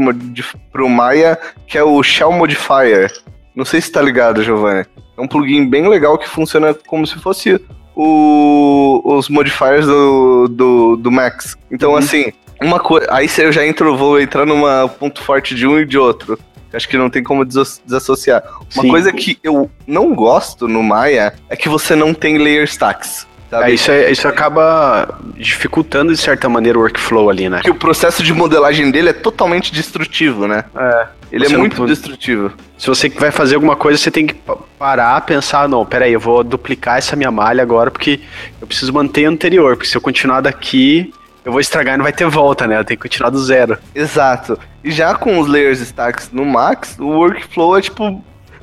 [0.73, 3.13] pro Maya, que é o Shell Modifier.
[3.55, 4.87] Não sei se tá ligado, Giovanni.
[5.17, 7.61] É um plugin bem legal que funciona como se fosse
[7.95, 11.57] o, os modifiers do, do, do Max.
[11.71, 11.99] Então, uhum.
[11.99, 13.07] assim, uma coisa.
[13.11, 16.39] Aí eu já entro, vou entrar numa ponto forte de um e de outro.
[16.73, 18.43] Acho que não tem como desassociar.
[18.75, 18.89] Uma Sim.
[18.89, 23.27] coisa que eu não gosto no Maya é que você não tem layer stacks.
[23.53, 27.61] É, isso, é, isso acaba dificultando, de certa maneira, o workflow ali, né?
[27.65, 30.65] Que o processo de modelagem dele é totalmente destrutivo, né?
[30.77, 31.07] É.
[31.33, 31.87] Ele é muito não...
[31.87, 32.53] destrutivo.
[32.79, 34.37] Se você vai fazer alguma coisa, você tem que
[34.79, 38.21] parar, pensar, não, peraí, eu vou duplicar essa minha malha agora, porque
[38.61, 41.13] eu preciso manter a anterior, porque se eu continuar daqui,
[41.45, 42.79] eu vou estragar e não vai ter volta, né?
[42.79, 43.79] Eu tenho que continuar do zero.
[43.95, 44.59] Exato.
[44.85, 48.23] E já com os layers stacks no max, o workflow é tipo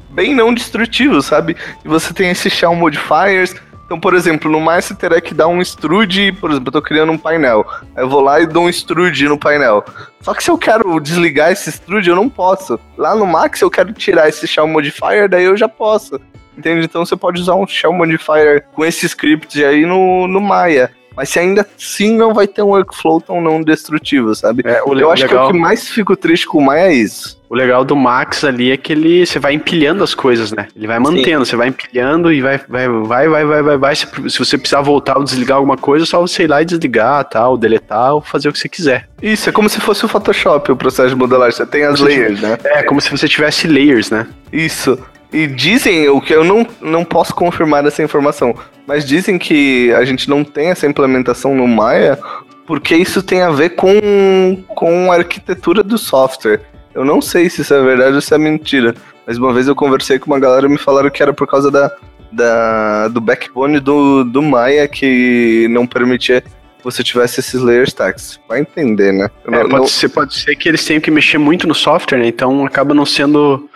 [0.09, 1.55] bem não destrutivo, sabe?
[1.83, 3.55] E você tem esses shell modifiers.
[3.85, 6.81] Então, por exemplo, no mais você terá que dar um extrude, por exemplo, eu tô
[6.81, 7.65] criando um painel.
[7.95, 9.83] Aí eu vou lá e dou um extrude no painel.
[10.21, 12.77] Só que se eu quero desligar esse extrude, eu não posso.
[12.97, 16.19] Lá no Max eu quero tirar esse shell modifier, daí eu já posso.
[16.57, 16.85] Entende?
[16.85, 21.29] Então você pode usar um shell modifier com esse script aí no, no Maya mas
[21.29, 24.61] se ainda assim não vai ter um workflow tão não destrutivo, sabe?
[24.63, 25.47] É, o Eu acho legal...
[25.47, 27.41] que o que mais fico triste com o Maia é isso.
[27.49, 30.67] O legal do Max ali é que ele você vai empilhando as coisas, né?
[30.75, 31.49] Ele vai mantendo, Sim.
[31.49, 33.95] você vai empilhando e vai, vai, vai, vai, vai, vai, vai.
[33.95, 36.65] Se, se você precisar voltar ou desligar alguma coisa, é só você ir lá e
[36.65, 39.09] desligar, tal, deletar ou fazer o que você quiser.
[39.21, 41.55] Isso, é como se fosse o Photoshop, o processo de modelagem.
[41.55, 42.57] Você tem as layers, né?
[42.63, 44.27] É, como se você tivesse layers, né?
[44.51, 44.99] Isso.
[45.31, 48.55] E dizem, o que eu não, não posso confirmar essa informação,
[48.85, 52.17] mas dizem que a gente não tem essa implementação no Maya
[52.67, 56.61] porque isso tem a ver com, com a arquitetura do software.
[56.93, 58.93] Eu não sei se isso é verdade ou se é mentira,
[59.25, 61.71] mas uma vez eu conversei com uma galera e me falaram que era por causa
[61.71, 61.89] da,
[62.31, 68.39] da, do backbone do, do Maya que não permitia que você tivesse esses layer stacks.
[68.49, 69.29] Vai entender, né?
[69.45, 69.87] É, não, pode, não...
[69.87, 72.27] Ser, pode ser que eles tenham que mexer muito no software, né?
[72.27, 73.69] Então acaba não sendo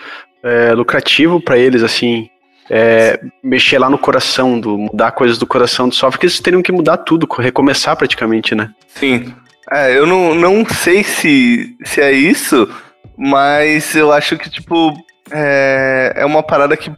[0.43, 2.29] é, lucrativo para eles, assim,
[2.69, 6.61] é, mexer lá no coração, do, mudar coisas do coração do software, porque eles teriam
[6.61, 8.71] que mudar tudo, recomeçar praticamente, né?
[8.87, 9.33] Sim.
[9.71, 12.69] É, eu não, não sei se, se é isso,
[13.17, 14.93] mas eu acho que, tipo,
[15.31, 16.91] é, é uma parada que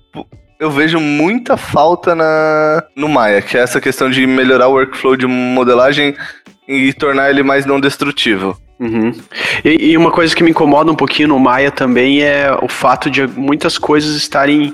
[0.60, 5.16] eu vejo muita falta na, no Maya, que é essa questão de melhorar o workflow
[5.16, 6.16] de modelagem
[6.68, 8.58] e tornar ele mais não destrutivo.
[8.80, 9.14] Uhum.
[9.64, 13.10] E, e, uma coisa que me incomoda um pouquinho no Maia também é o fato
[13.10, 14.74] de muitas coisas estarem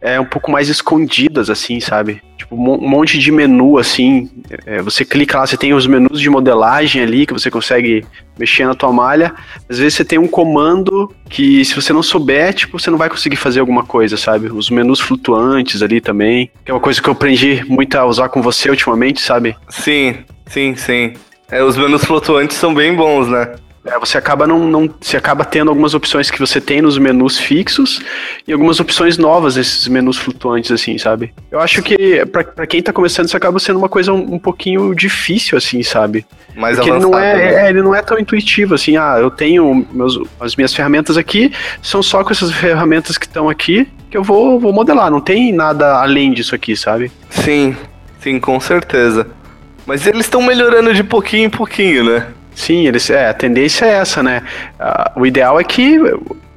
[0.00, 2.22] é, um pouco mais escondidas, assim, sabe?
[2.36, 4.30] Tipo, um monte de menu, assim.
[4.66, 8.04] É, você clica lá, você tem os menus de modelagem ali que você consegue
[8.38, 9.34] mexer na tua malha.
[9.68, 13.08] Às vezes você tem um comando que, se você não souber, tipo, você não vai
[13.08, 14.48] conseguir fazer alguma coisa, sabe?
[14.48, 16.50] Os menus flutuantes ali também.
[16.64, 19.56] Que é uma coisa que eu aprendi muito a usar com você ultimamente, sabe?
[19.68, 20.16] Sim,
[20.46, 21.12] sim, sim.
[21.52, 23.54] É, os menus flutuantes são bem bons, né?
[23.84, 27.38] É, você acaba não, não você acaba tendo algumas opções que você tem nos menus
[27.38, 28.00] fixos
[28.46, 31.34] e algumas opções novas nesses menus flutuantes assim, sabe?
[31.50, 34.94] Eu acho que para quem tá começando isso acaba sendo uma coisa um, um pouquinho
[34.94, 36.24] difícil assim, sabe?
[36.54, 37.66] Porque ele não é, né?
[37.66, 41.52] é, ele não é tão intuitivo assim, ah, eu tenho meus, as minhas ferramentas aqui,
[41.82, 45.10] são só com essas ferramentas que estão aqui que eu vou, vou modelar.
[45.10, 47.10] Não tem nada além disso aqui, sabe?
[47.28, 47.76] Sim,
[48.20, 49.26] sim, com certeza.
[49.86, 52.26] Mas eles estão melhorando de pouquinho em pouquinho, né?
[52.54, 54.42] Sim, eles, é, a tendência é essa, né?
[54.78, 55.98] Uh, o ideal é que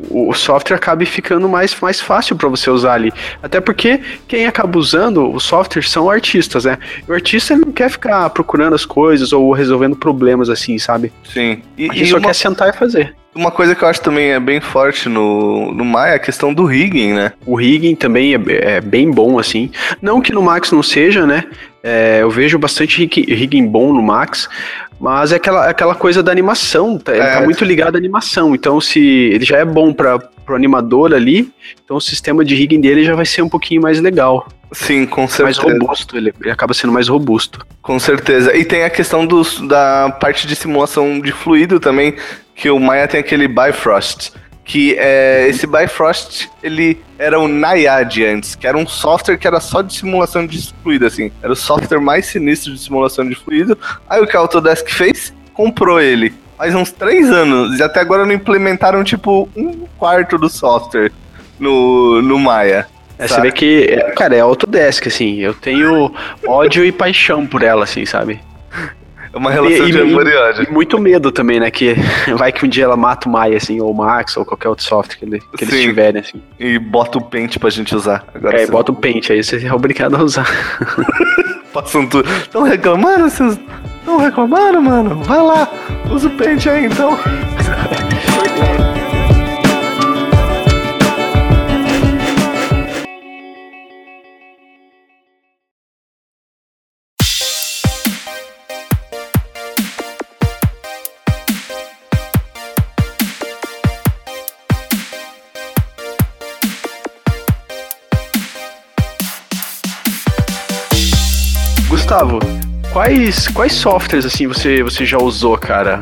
[0.10, 3.14] o software acabe ficando mais, mais fácil para você usar ali.
[3.42, 6.78] Até porque quem acaba usando o software são artistas, né?
[7.08, 11.14] O artista ele não quer ficar procurando as coisas ou resolvendo problemas assim, sabe?
[11.24, 11.62] Sim.
[11.78, 13.16] E, e só uma, quer sentar e fazer.
[13.34, 16.54] Uma coisa que eu acho também é bem forte no, no Maya é a questão
[16.54, 17.34] do rigging, né?
[17.46, 19.72] O rigging também é, é bem bom, assim.
[20.02, 21.46] Não que no Max não seja, né?
[21.88, 24.50] É, eu vejo bastante rigging bom no Max,
[25.00, 27.34] mas é aquela, aquela coisa da animação, tá, ele tá é.
[27.36, 28.56] tá muito ligado à animação.
[28.56, 30.18] Então, se ele já é bom para
[30.50, 34.02] o animador ali, então o sistema de rigging dele já vai ser um pouquinho mais
[34.02, 34.48] legal.
[34.72, 35.62] Sim, com certeza.
[35.62, 37.64] Mais robusto, ele, ele acaba sendo mais robusto.
[37.84, 38.58] Com certeza.
[38.58, 42.16] E tem a questão dos, da parte de simulação de fluido também,
[42.56, 44.32] que o Maya tem aquele Bifrost
[44.66, 49.60] que é, esse Bifrost, ele era o Naiad antes, que era um software que era
[49.60, 51.32] só de simulação de fluido, assim.
[51.42, 53.78] Era o software mais sinistro de simulação de fluido.
[54.10, 55.32] Aí o que a Autodesk fez?
[55.54, 56.34] Comprou ele.
[56.58, 61.12] Faz uns três anos, e até agora não implementaram, tipo, um quarto do software
[61.60, 62.88] no, no Maya.
[63.20, 65.40] É, você vê que, cara, é Autodesk, assim.
[65.40, 66.12] Eu tenho
[66.48, 68.42] ódio e paixão por ela, assim, sabe?
[69.36, 70.64] É uma relação e, de amor e ódio.
[70.64, 71.70] E muito medo também, né?
[71.70, 71.94] Que
[72.38, 74.86] vai que um dia ela mata o Maia, assim, ou o Max, ou qualquer outro
[74.86, 76.42] software que, ele, que eles tiverem, assim.
[76.58, 78.26] E bota o pente pra gente usar.
[78.34, 80.48] Agora é, bota o pente, aí você é obrigado a usar.
[81.74, 82.30] Passam tudo.
[82.50, 83.60] Tão reclamando, vocês.
[84.06, 85.22] Tão reclamando, mano?
[85.24, 85.70] Vai lá,
[86.10, 87.20] usa o pente aí então.
[112.16, 112.40] Gustavo,
[112.94, 116.02] quais, quais softwares assim você, você já usou, cara?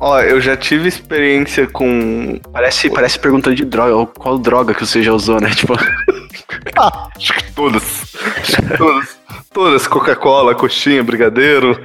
[0.00, 2.40] Ó, eu já tive experiência com.
[2.52, 4.10] Parece, parece pergunta de droga.
[4.18, 5.50] Qual droga que você já usou, né?
[5.54, 5.74] Tipo.
[6.76, 8.12] ah, acho que todas.
[8.76, 9.16] todas.
[9.52, 9.86] Todas.
[9.86, 11.80] Coca-Cola, coxinha, brigadeiro.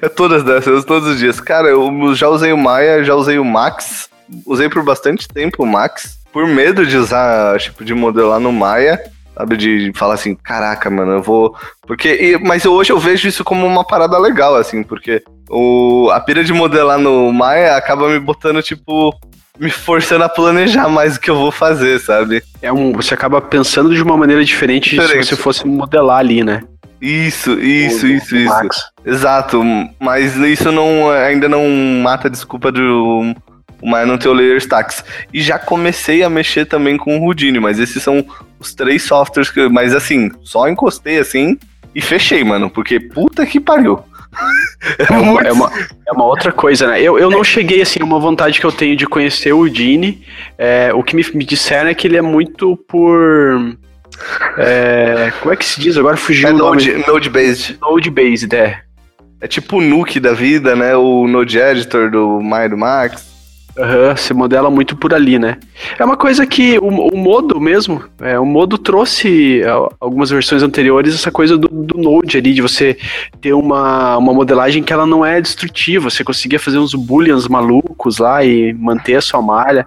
[0.00, 1.38] é todas dessas, todos os dias.
[1.38, 4.08] Cara, eu já usei o Maia, já usei o Max.
[4.46, 6.18] Usei por bastante tempo o Max.
[6.32, 8.98] Por medo de usar, tipo, de modelar no Maia.
[9.40, 11.56] Sabe, de falar assim, caraca, mano, eu vou.
[11.86, 12.08] Porque.
[12.08, 16.44] E, mas hoje eu vejo isso como uma parada legal, assim, porque o, a pira
[16.44, 19.18] de modelar no Maya acaba me botando, tipo,
[19.58, 22.42] me forçando a planejar mais o que eu vou fazer, sabe?
[22.60, 25.24] É um, você acaba pensando de uma maneira diferente, diferente.
[25.24, 26.62] se você fosse modelar ali, né?
[27.00, 28.50] Isso, isso, o, isso, isso.
[28.50, 28.76] Max.
[29.06, 29.62] Exato,
[29.98, 31.66] mas isso não ainda não
[32.02, 33.34] mata a desculpa do
[33.82, 35.04] mas não ter o layer stacks.
[35.32, 38.24] E já comecei a mexer também com o Houdini, mas esses são
[38.58, 39.68] os três softwares que.
[39.68, 41.58] Mas assim, só encostei assim
[41.94, 43.98] e fechei, mano, porque puta que pariu.
[44.98, 45.72] É uma, é, uma,
[46.06, 47.02] é uma, outra coisa, né?
[47.02, 50.22] Eu, eu não cheguei assim, uma vontade que eu tenho de conhecer o Houdini.
[50.56, 53.76] É, o que me, me disseram é que ele é muito por.
[54.58, 55.96] É, como é que se diz?
[55.96, 56.86] Agora fugiu é o nome.
[56.86, 57.78] Node, node based.
[57.80, 58.82] Node based, é.
[59.40, 60.94] É tipo o Nuke da vida, né?
[60.94, 63.29] O Node Editor do Maio do Max.
[63.76, 65.58] Uhum, se modela muito por ali, né?
[65.98, 69.62] É uma coisa que o, o modo mesmo, é, o modo trouxe
[70.00, 72.96] algumas versões anteriores essa coisa do, do, Node ali, de você
[73.40, 78.18] ter uma, uma modelagem que ela não é destrutiva, você conseguia fazer uns booleans malucos
[78.18, 79.86] lá e manter a sua malha.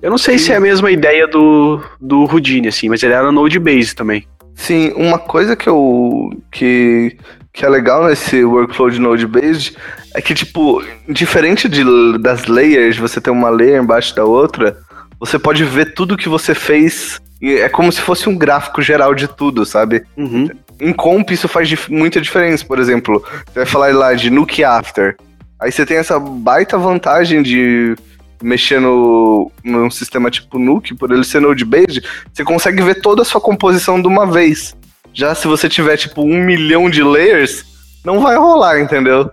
[0.00, 0.44] Eu não sei Sim.
[0.46, 4.24] se é a mesma ideia do, do Houdini, assim, mas ele era Node Base também.
[4.54, 6.30] Sim, uma coisa que eu.
[6.50, 7.16] que
[7.52, 9.76] que é legal nesse workflow de Node-based
[10.14, 11.82] é que, tipo, diferente de,
[12.18, 14.78] das layers, você tem uma layer embaixo da outra,
[15.18, 17.20] você pode ver tudo que você fez.
[17.40, 20.02] E é como se fosse um gráfico geral de tudo, sabe?
[20.16, 20.48] Uhum.
[20.80, 22.64] Em comp, isso faz dif muita diferença.
[22.64, 25.16] Por exemplo, você vai falar lá de Nuke After.
[25.58, 27.94] Aí você tem essa baita vantagem de
[28.42, 33.24] mexer no, num sistema tipo Nuke, por ele ser Node-based, você consegue ver toda a
[33.24, 34.74] sua composição de uma vez.
[35.12, 37.64] Já se você tiver, tipo, um milhão de layers,
[38.04, 39.30] não vai rolar, entendeu?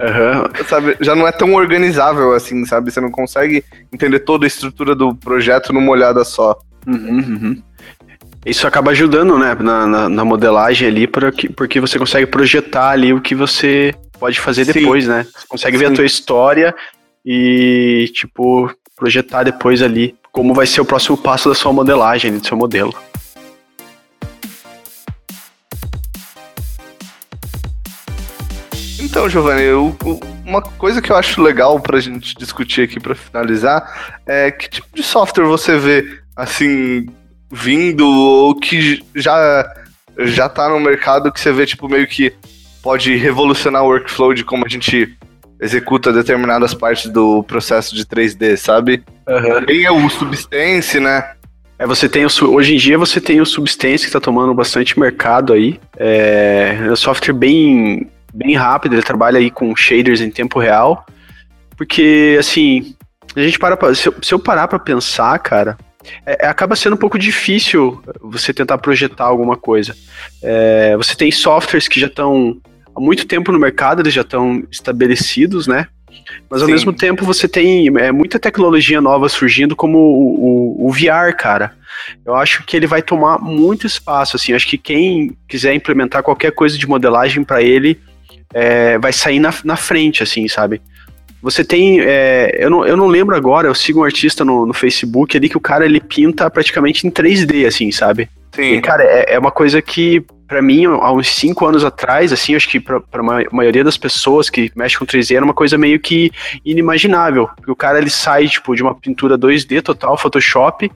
[0.00, 0.64] Uhum.
[0.66, 2.90] Sabe, já não é tão organizável assim, sabe?
[2.90, 3.62] Você não consegue
[3.92, 6.58] entender toda a estrutura do projeto numa olhada só.
[6.86, 7.62] Uhum, uhum.
[8.44, 13.12] Isso acaba ajudando, né, na, na, na, modelagem ali, porque, porque você consegue projetar ali
[13.12, 14.72] o que você pode fazer Sim.
[14.72, 15.26] depois, né?
[15.36, 15.84] Você consegue Sim.
[15.84, 16.74] ver a tua história
[17.24, 22.46] e, tipo, projetar depois ali como vai ser o próximo passo da sua modelagem, do
[22.46, 22.94] seu modelo.
[29.20, 29.94] Então, Giovanni, eu,
[30.46, 34.88] uma coisa que eu acho legal pra gente discutir aqui para finalizar é que tipo
[34.94, 37.06] de software você vê assim,
[37.52, 39.70] vindo ou que já,
[40.20, 42.32] já tá no mercado que você vê, tipo, meio que
[42.82, 45.14] pode revolucionar o workflow de como a gente
[45.60, 49.04] executa determinadas partes do processo de 3D, sabe?
[49.28, 49.66] Uhum.
[49.66, 51.32] Tem o Substance, né?
[51.78, 54.98] É, você tem o, hoje em dia você tem o Substance que está tomando bastante
[54.98, 55.78] mercado aí.
[55.98, 61.04] É, é um software bem, bem rápido, ele trabalha aí com shaders em tempo real.
[61.76, 62.94] Porque, assim,
[63.34, 65.78] a gente para pra, se, eu, se eu parar para pensar, cara,
[66.26, 69.94] é, é, acaba sendo um pouco difícil você tentar projetar alguma coisa.
[70.42, 72.60] É, você tem softwares que já estão
[72.94, 75.86] há muito tempo no mercado, eles já estão estabelecidos, né?
[76.48, 76.72] Mas ao Sim.
[76.72, 81.72] mesmo tempo você tem é, muita tecnologia nova surgindo, como o, o, o, VR, cara.
[82.24, 84.52] Eu acho que ele vai tomar muito espaço, assim.
[84.52, 88.00] Acho que quem quiser implementar qualquer coisa de modelagem para ele
[88.52, 90.80] é, vai sair na, na frente, assim, sabe?
[91.42, 92.00] Você tem.
[92.00, 95.48] É, eu, não, eu não lembro agora, eu sigo um artista no, no Facebook ali
[95.48, 98.28] que o cara ele pinta praticamente em 3D, assim, sabe?
[98.52, 98.74] Sim.
[98.74, 102.54] E, cara, é, é uma coisa que, para mim, há uns 5 anos atrás, assim,
[102.54, 105.98] acho que pra, pra maioria das pessoas que mexem com 3D era uma coisa meio
[105.98, 106.30] que
[106.62, 107.48] inimaginável.
[107.56, 110.90] Porque o cara ele sai, tipo, de uma pintura 2D total, Photoshop,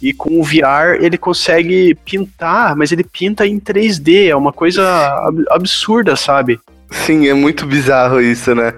[0.00, 4.28] e com o VR ele consegue pintar, mas ele pinta em 3D.
[4.28, 4.82] É uma coisa
[5.50, 6.58] absurda, sabe?
[6.90, 8.74] Sim, é muito bizarro isso, né?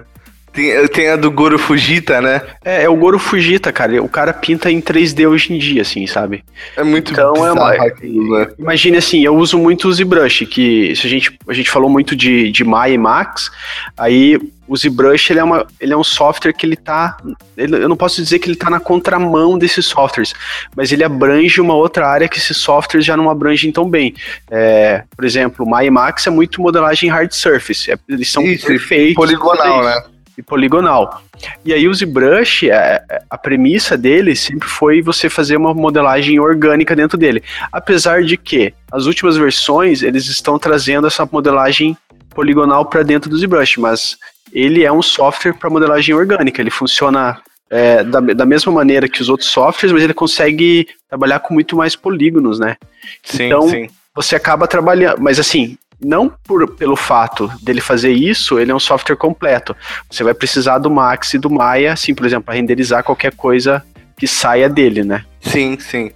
[0.53, 2.41] Tem, tem a do Goro Fujita, né?
[2.63, 4.01] É, é o Goro Fujita, cara.
[4.03, 6.43] O cara pinta em 3D hoje em dia, assim, sabe?
[6.77, 8.47] É muito então, é uma, aquilo, né?
[8.59, 12.15] Imagine assim, eu uso muito o ZBrush, que se a gente, a gente falou muito
[12.15, 13.49] de, de Maya e Max,
[13.97, 17.17] aí o ZBrush ele é, uma, ele é um software que ele tá.
[17.57, 20.33] Ele, eu não posso dizer que ele tá na contramão desses softwares,
[20.75, 24.13] mas ele abrange uma outra área que esses softwares já não abrangem tão bem.
[24.49, 27.91] É, por exemplo, o Maya e Max é muito modelagem hard surface.
[27.91, 29.15] É, eles são Isso, perfeitos.
[29.15, 30.12] Poligonal, né?
[30.37, 31.21] E poligonal.
[31.65, 35.73] E aí o ZBrush, a, é, é, a premissa dele sempre foi você fazer uma
[35.73, 37.43] modelagem orgânica dentro dele.
[37.71, 41.97] Apesar de que as últimas versões eles estão trazendo essa modelagem
[42.29, 44.17] poligonal para dentro do ZBrush, mas
[44.51, 46.61] ele é um software para modelagem orgânica.
[46.61, 51.39] Ele funciona é, da, da mesma maneira que os outros softwares, mas ele consegue trabalhar
[51.39, 52.77] com muito mais polígonos, né?
[53.23, 53.89] Sim, então, sim.
[54.15, 55.19] você acaba trabalhando.
[55.19, 59.75] Mas assim, não por, pelo fato dele fazer isso, ele é um software completo.
[60.09, 63.83] Você vai precisar do Max e do Maya, assim, por exemplo, para renderizar qualquer coisa
[64.17, 65.25] que saia dele, né?
[65.41, 66.11] Sim, sim.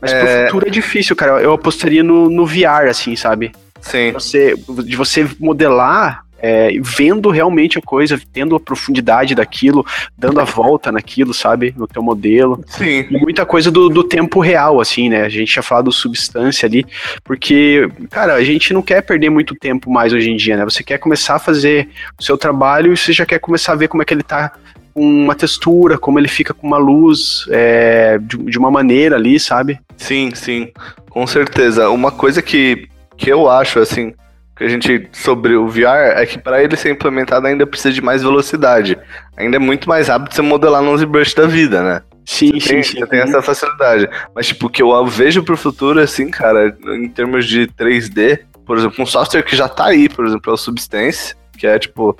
[0.00, 0.20] Mas é...
[0.20, 1.40] pro futuro é difícil, cara.
[1.40, 3.52] Eu apostaria no, no VR, assim, sabe?
[3.80, 4.12] Sim.
[4.12, 9.84] Você, de você modelar é, vendo realmente a coisa, tendo a profundidade daquilo,
[10.16, 11.74] dando a volta naquilo, sabe?
[11.76, 12.62] No teu modelo.
[12.66, 13.06] Sim.
[13.10, 15.22] E muita coisa do, do tempo real, assim, né?
[15.22, 16.84] A gente já falado do substância ali,
[17.24, 20.64] porque, cara, a gente não quer perder muito tempo mais hoje em dia, né?
[20.64, 21.88] Você quer começar a fazer
[22.18, 24.52] o seu trabalho e você já quer começar a ver como é que ele tá
[24.92, 29.38] com uma textura, como ele fica com uma luz é, de, de uma maneira ali,
[29.38, 29.78] sabe?
[29.96, 30.72] Sim, sim,
[31.08, 31.88] com certeza.
[31.90, 34.12] Uma coisa que, que eu acho, assim,
[34.60, 38.02] que a gente sobre o VR é que para ele ser implementado ainda precisa de
[38.02, 38.98] mais velocidade.
[39.34, 42.02] Ainda é muito mais rápido você modelar no ZBrush da vida, né?
[42.26, 42.98] Sim, você sim, tem, sim.
[42.98, 44.06] Você tem essa facilidade.
[44.34, 48.76] Mas, tipo, o que eu vejo pro futuro, assim, cara, em termos de 3D, por
[48.76, 52.14] exemplo, um software que já tá aí, por exemplo, é o Substance, que é, tipo,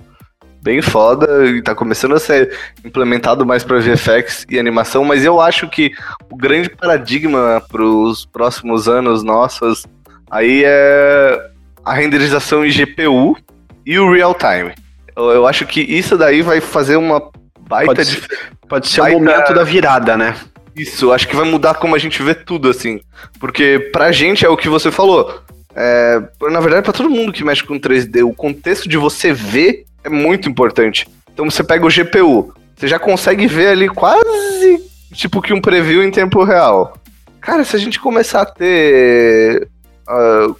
[0.63, 5.43] bem foda e tá começando a ser implementado mais para VFX e animação, mas eu
[5.43, 5.93] acho que
[6.31, 9.87] o grande paradigma para os próximos anos nossos
[10.31, 11.50] aí é
[11.91, 13.37] a renderização em GPU
[13.85, 14.73] e o real time.
[15.17, 17.21] Eu, eu acho que isso daí vai fazer uma
[17.69, 18.29] baita Pode ser,
[18.69, 19.17] pode ser baita...
[19.17, 20.37] o momento da virada, né?
[20.77, 23.01] Isso, acho que vai mudar como a gente vê tudo, assim.
[23.41, 25.43] Porque pra gente é o que você falou.
[25.75, 29.85] É, na verdade, para todo mundo que mexe com 3D, o contexto de você ver
[30.05, 31.09] é muito importante.
[31.35, 34.81] Então você pega o GPU, você já consegue ver ali quase
[35.13, 36.97] tipo que um preview em tempo real.
[37.41, 39.69] Cara, se a gente começar a ter
[40.09, 40.57] uh,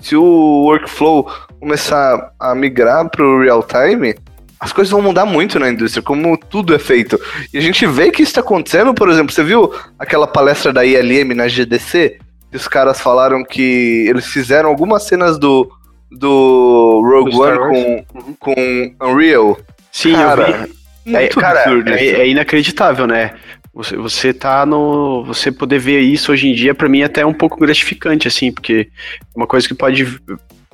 [0.00, 1.30] se o workflow
[1.60, 4.14] começar a migrar para o real time,
[4.58, 7.20] as coisas vão mudar muito na indústria, como tudo é feito.
[7.52, 10.84] E a gente vê que isso está acontecendo, por exemplo, você viu aquela palestra da
[10.84, 12.18] ILM na GDC?
[12.50, 15.70] Que os caras falaram que eles fizeram algumas cenas do,
[16.10, 19.58] do Rogue do One com, com Unreal.
[19.92, 20.76] Sim, cara, eu vi.
[21.16, 23.34] É, cara, é, é, inacreditável, né?
[23.76, 25.22] Você, você tá no.
[25.24, 28.50] Você poder ver isso hoje em dia, para mim, é até um pouco gratificante, assim,
[28.50, 28.88] porque
[29.20, 30.02] é uma coisa que pode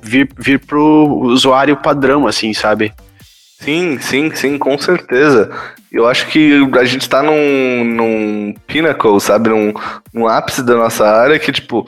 [0.01, 2.93] vir, vir pro usuário padrão, assim, sabe?
[3.59, 5.51] Sim, sim, sim, com certeza.
[5.91, 9.49] Eu acho que a gente tá num, num pinnacle, sabe?
[9.49, 9.73] Num,
[10.13, 11.85] num ápice da nossa área que, tipo,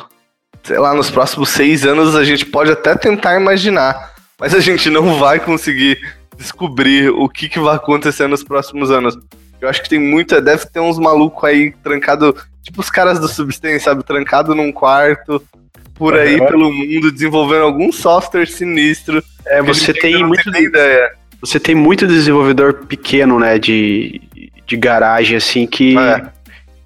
[0.64, 4.90] sei lá, nos próximos seis anos a gente pode até tentar imaginar, mas a gente
[4.90, 5.98] não vai conseguir
[6.38, 9.18] descobrir o que, que vai acontecer nos próximos anos.
[9.66, 13.28] Eu acho que tem muita, deve ter uns malucos aí trancado, tipo os caras do
[13.28, 14.04] Substance, sabe?
[14.04, 15.44] Trancado num quarto,
[15.94, 16.48] por aí uhum.
[16.48, 19.24] pelo mundo, desenvolvendo algum software sinistro.
[19.46, 20.52] É, você tem muito.
[20.52, 21.12] Tem ideia.
[21.42, 23.60] Você tem muito desenvolvedor pequeno, né?
[23.60, 24.22] De,
[24.66, 25.98] de garagem, assim, que.
[25.98, 26.36] É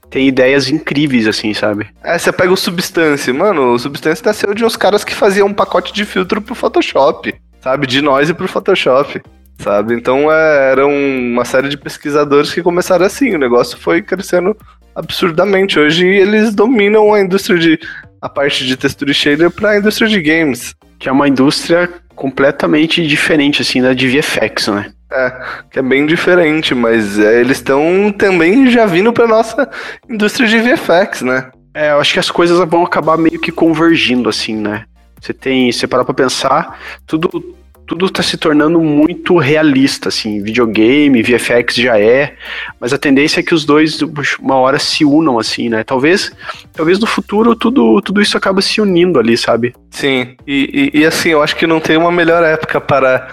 [0.10, 1.88] tem ideias incríveis, assim, sabe?
[2.04, 3.32] É, você pega o Substance.
[3.32, 7.34] Mano, o Substance nasceu de uns caras que faziam um pacote de filtro pro Photoshop,
[7.62, 7.86] sabe?
[7.86, 9.22] De nós e pro Photoshop,
[9.60, 9.93] sabe?
[9.93, 13.36] Então é, eram uma série de pesquisadores que começaram assim.
[13.36, 14.57] O negócio foi crescendo
[14.95, 15.78] absurdamente.
[15.78, 17.80] Hoje eles dominam a indústria de.
[18.22, 20.74] a parte de textura e shader pra indústria de games.
[20.97, 24.91] Que é uma indústria completamente diferente, assim, da de VFX, né?
[25.12, 25.41] É,
[25.72, 29.70] que é bem diferente, mas é, eles estão também já vindo para nossa
[30.10, 31.49] indústria de VFX, né?
[31.74, 34.84] É, eu acho que as coisas vão acabar meio que convergindo, assim, né?
[35.20, 37.55] Você tem, você parar pra pensar, tudo
[37.90, 42.36] tudo tá se tornando muito realista, assim, videogame, VFX já é,
[42.80, 44.00] mas a tendência é que os dois
[44.40, 45.84] uma hora se unam, assim, né?
[45.84, 46.32] Talvez,
[46.72, 49.74] talvez no futuro tudo, tudo isso acaba se unindo ali, sabe?
[49.90, 53.28] Sim, e, e, e assim, eu acho que não tem uma melhor época para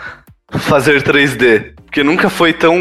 [0.53, 1.75] fazer 3D.
[1.85, 2.75] Porque nunca foi tão,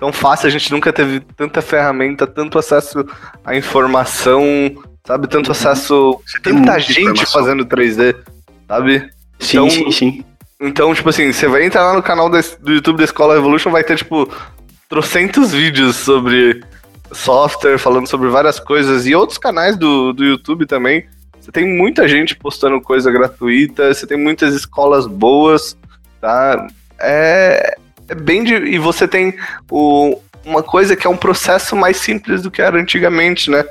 [0.00, 3.06] tão fácil, a gente nunca teve tanta ferramenta, tanto acesso
[3.44, 4.42] à informação,
[5.06, 5.28] sabe?
[5.28, 6.20] Tanto acesso.
[6.42, 7.40] Tanta gente informação.
[7.40, 8.16] fazendo 3D,
[8.66, 9.08] sabe?
[9.38, 10.24] Sim, então, sim, sim.
[10.60, 13.84] Então, tipo assim, você vai entrar lá no canal do YouTube da Escola Revolution, vai
[13.84, 14.28] ter, tipo,
[14.88, 16.62] trocentos vídeos sobre
[17.12, 21.06] software, falando sobre várias coisas, e outros canais do, do YouTube também.
[21.40, 25.76] Você tem muita gente postando coisa gratuita, você tem muitas escolas boas,
[26.20, 26.66] tá?
[26.98, 27.76] É,
[28.08, 29.34] é bem de, e você tem
[29.70, 33.64] o, uma coisa que é um processo mais simples do que era antigamente, né?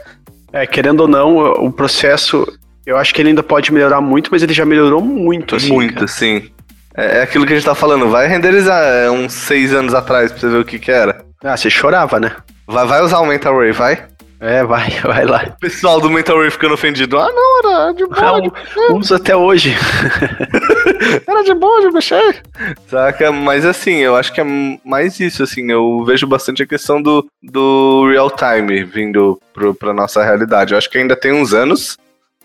[0.54, 2.48] É, querendo ou não, o processo,
[2.86, 5.74] eu acho que ele ainda pode melhorar muito, mas ele já melhorou muito, assim.
[5.74, 6.08] Muito, cara.
[6.08, 6.50] sim.
[6.98, 10.32] É, é aquilo que a gente tá falando, vai renderizar é, uns seis anos atrás
[10.32, 11.24] pra você ver o que que era.
[11.44, 12.36] Ah, você chorava, né?
[12.66, 14.04] Vai, vai usar o Mental Ray, vai?
[14.40, 15.46] É, vai, vai lá.
[15.56, 17.20] O pessoal do Mental Ray ficando ofendido.
[17.20, 18.18] Ah, não, era de boa.
[18.20, 19.76] Ah, uso até hoje.
[21.28, 22.42] era de boa de mexer.
[22.88, 23.32] Saca?
[23.32, 24.46] Mas assim, eu acho que é
[24.84, 25.72] mais isso, assim.
[25.72, 30.74] Eu vejo bastante a questão do, do real time vindo pro, pra nossa realidade.
[30.74, 31.98] Eu acho que ainda tem uns anos,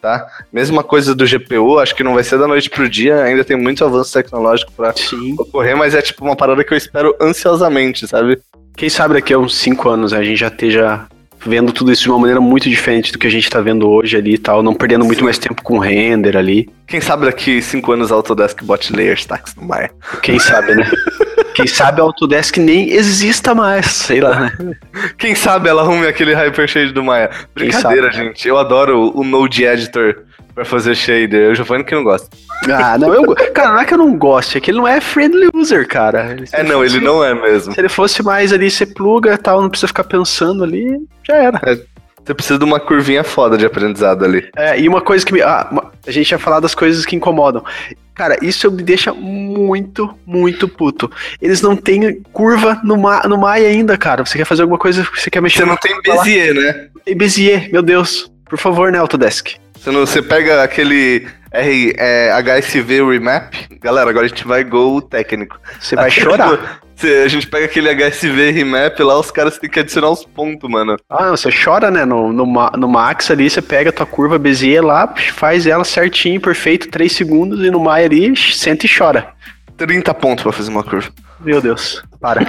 [0.03, 0.27] tá?
[0.53, 3.57] Mesma coisa do GPU, acho que não vai ser da noite pro dia, ainda tem
[3.57, 5.37] muito avanço tecnológico Sim.
[5.39, 8.39] ocorrer, mas é tipo uma parada que eu espero ansiosamente, sabe?
[8.77, 11.07] Quem sabe daqui a uns 5 anos a gente já esteja
[11.45, 14.17] vendo tudo isso de uma maneira muito diferente do que a gente tá vendo hoje
[14.17, 15.25] ali e tal, não perdendo muito Sim.
[15.25, 16.69] mais tempo com render ali.
[16.87, 19.91] Quem sabe daqui cinco anos a Autodesk bot layers tax no Maya.
[20.23, 20.91] Quem sabe, né?
[21.55, 24.75] Quem sabe a Autodesk nem exista mais, sei lá, né?
[25.19, 27.31] Quem sabe ela arrume aquele Hypershade do Maya.
[27.55, 28.47] Brincadeira, gente.
[28.49, 30.25] Eu adoro o Node Editor
[30.55, 31.51] pra fazer shader.
[31.51, 32.29] O Giovanni que não gosta.
[32.71, 33.35] Ah, não, eu.
[33.53, 36.37] Cara, não é que eu não goste, é que ele não é friendly user, cara.
[36.53, 37.73] é, não, fosse, ele não é mesmo.
[37.73, 41.35] Se ele fosse mais ali, você pluga e tal, não precisa ficar pensando ali, já
[41.35, 41.61] era.
[41.65, 41.79] É,
[42.25, 44.49] você precisa de uma curvinha foda de aprendizado ali.
[44.57, 45.43] É, e uma coisa que me.
[45.43, 45.69] Ah,
[46.07, 47.65] a gente ia falar das coisas que incomodam.
[48.15, 51.11] Cara, isso me deixa muito, muito puto.
[51.41, 54.25] Eles não têm curva no, Ma no Maya ainda, cara.
[54.25, 55.61] Você quer fazer alguma coisa, você quer mexer.
[55.61, 56.89] Você não tem Bezier, né?
[57.05, 58.31] Tem Bezier, meu Deus.
[58.45, 59.55] Por favor, né, Autodesk?
[59.79, 65.01] Você, não, você pega aquele R, é, HSV Remap, galera, agora a gente vai gol
[65.01, 65.59] técnico.
[65.81, 66.81] Você vai chorar.
[67.07, 70.97] a gente pega aquele HSV Remap lá, os caras têm que adicionar os pontos, mano.
[71.09, 72.05] Ah, você chora, né?
[72.05, 76.41] No, no, no Max ali, você pega a tua curva Bezier lá, faz ela certinho,
[76.41, 79.29] perfeito, 3 segundos, e no Maya ali, senta e chora.
[79.77, 81.11] 30 pontos pra fazer uma curva.
[81.41, 82.47] Meu Deus, para.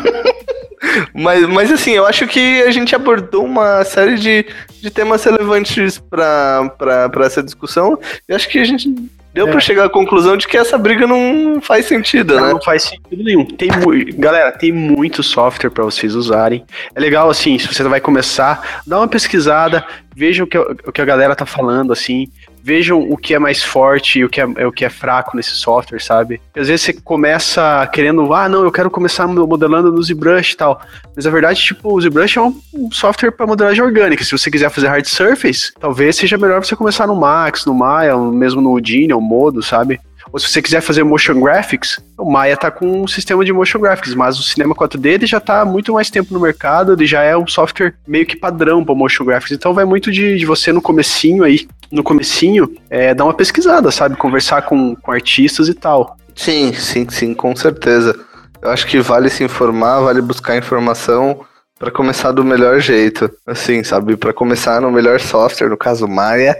[1.14, 4.46] mas, mas assim, eu acho que a gente abordou uma série de,
[4.82, 7.98] de temas relevantes para essa discussão.
[8.28, 8.94] E acho que a gente
[9.34, 9.52] deu é.
[9.52, 12.54] para chegar à conclusão de que essa briga não faz sentido, não, né?
[12.54, 13.46] Não faz sentido nenhum.
[13.46, 13.70] Tem
[14.16, 16.64] galera, tem muito software para vocês usarem.
[16.94, 21.02] É legal assim, se você vai começar, dá uma pesquisada, veja o que, o que
[21.02, 22.28] a galera tá falando assim
[22.64, 25.52] vejam o que é mais forte e o que é, o que é fraco nesse
[25.52, 26.42] software, sabe?
[26.56, 30.82] Às vezes você começa querendo, ah, não, eu quero começar modelando no ZBrush e tal.
[31.14, 32.56] Mas na verdade, tipo, o ZBrush é um
[32.90, 34.24] software para modelagem orgânica.
[34.24, 38.18] Se você quiser fazer hard surface, talvez seja melhor você começar no Max, no Maya,
[38.18, 40.00] mesmo no Houdini, ou Modo, sabe?
[40.32, 43.80] Ou se você quiser fazer motion graphics, o Maya tá com um sistema de motion
[43.80, 47.06] graphics, mas o Cinema 4D ele já tá há muito mais tempo no mercado, ele
[47.06, 49.52] já é um software meio que padrão para motion graphics.
[49.52, 53.92] Então vai muito de, de, você no comecinho aí, no comecinho, é, dar uma pesquisada,
[53.92, 54.16] sabe?
[54.16, 56.18] Conversar com, com artistas e tal.
[56.36, 58.18] Sim, sim, sim, com certeza.
[58.62, 61.42] Eu acho que vale se informar, vale buscar informação
[61.78, 63.30] para começar do melhor jeito.
[63.46, 64.16] Assim, sabe?
[64.16, 66.56] Para começar no melhor software, no caso Maya.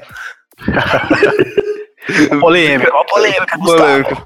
[2.40, 3.60] polêmica, polêmica.
[3.60, 4.24] Polêmica.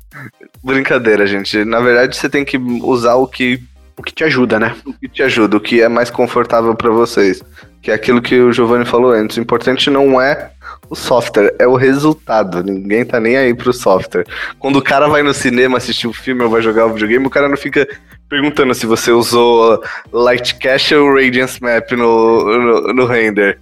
[0.64, 1.64] Brincadeira, gente.
[1.64, 3.62] Na verdade, você tem que usar o que
[3.98, 4.76] o que te ajuda, né?
[4.86, 7.44] O que te ajuda, o que é mais confortável para vocês.
[7.82, 9.38] Que é aquilo que o Giovanni falou antes.
[9.38, 10.52] O importante não é
[10.90, 12.64] o software, é o resultado.
[12.64, 14.26] Ninguém tá nem aí pro software.
[14.60, 16.94] Quando o cara vai no cinema assistir o um filme ou vai jogar o um
[16.94, 17.88] videogame, o cara não fica
[18.30, 19.82] perguntando se você usou
[20.12, 23.60] Light Cache ou Radiance Map no, no, no render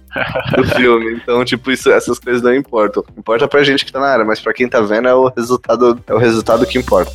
[0.56, 1.14] do filme.
[1.14, 3.04] Então, tipo, isso, essas coisas não importam.
[3.16, 6.00] Importa pra gente que tá na área, mas pra quem tá vendo é o resultado,
[6.06, 7.12] é o resultado que importa.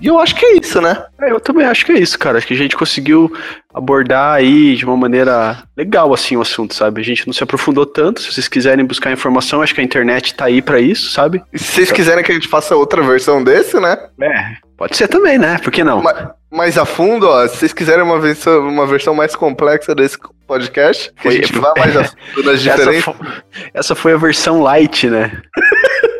[0.00, 1.04] E eu acho que é isso, né?
[1.20, 2.38] É, eu também acho que é isso, cara.
[2.38, 3.32] Acho que a gente conseguiu
[3.74, 7.00] abordar aí de uma maneira legal, assim, o assunto, sabe?
[7.00, 8.20] A gente não se aprofundou tanto.
[8.20, 11.42] Se vocês quiserem buscar informação, acho que a internet tá aí para isso, sabe?
[11.52, 13.98] E se vocês quiserem que a gente faça outra versão desse, né?
[14.20, 15.58] É, pode ser também, né?
[15.58, 16.00] Por que não?
[16.02, 20.16] Mas, mais a fundo, ó, se vocês quiserem uma versão, uma versão mais complexa desse
[20.46, 22.96] podcast, que foi, a gente vá mais a fundo nas diferenças.
[22.96, 25.42] Essa foi, essa foi a versão light, né?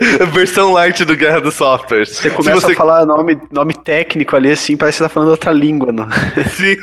[0.32, 2.11] versão light do Guerra dos Softwares.
[2.11, 2.72] Você começa você...
[2.72, 6.09] a falar nome, nome técnico ali, assim, parece que você tá falando outra língua, não?
[6.51, 6.76] Sim.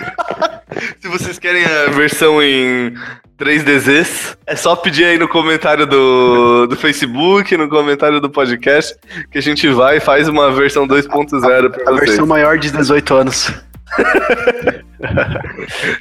[0.99, 2.93] Se vocês querem a versão em
[3.39, 8.95] 3DZs, é só pedir aí no comentário do, do Facebook, no comentário do podcast,
[9.31, 11.87] que a gente vai e faz uma versão 2.0 pra a vocês.
[11.87, 13.51] A versão maior de 18 anos.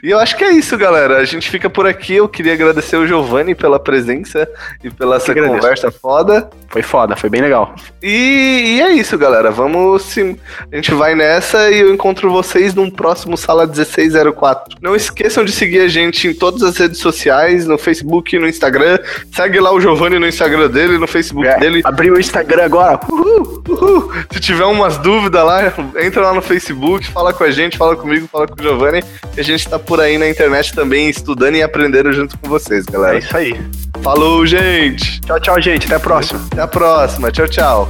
[0.03, 1.19] e eu acho que é isso, galera.
[1.19, 2.15] A gente fica por aqui.
[2.15, 4.49] Eu queria agradecer o Giovanni pela presença
[4.83, 6.49] e pela essa conversa foda.
[6.69, 7.75] Foi foda, foi bem legal.
[8.03, 9.51] E, e, é isso, galera.
[9.51, 10.37] Vamos sim.
[10.73, 14.79] A gente vai nessa e eu encontro vocês num próximo Sala 1604.
[14.83, 18.99] Não esqueçam de seguir a gente em todas as redes sociais, no Facebook, no Instagram.
[19.33, 21.81] Segue lá o Giovanni no Instagram dele, no Facebook é, dele.
[21.85, 22.99] Abri o Instagram agora.
[23.09, 24.13] Uhul, uhul.
[24.33, 28.27] Se tiver umas dúvidas lá, entra lá no Facebook, fala com a gente, fala comigo,
[28.27, 28.84] fala com o Giovanni.
[29.37, 32.85] E a gente tá por aí na internet também estudando e aprendendo junto com vocês,
[32.85, 33.17] galera.
[33.17, 33.61] É isso aí.
[34.03, 35.21] Falou, gente!
[35.21, 35.87] Tchau, tchau, gente.
[35.87, 36.41] Até a próxima.
[36.53, 37.31] Até a próxima.
[37.33, 37.89] Tchau, tchau.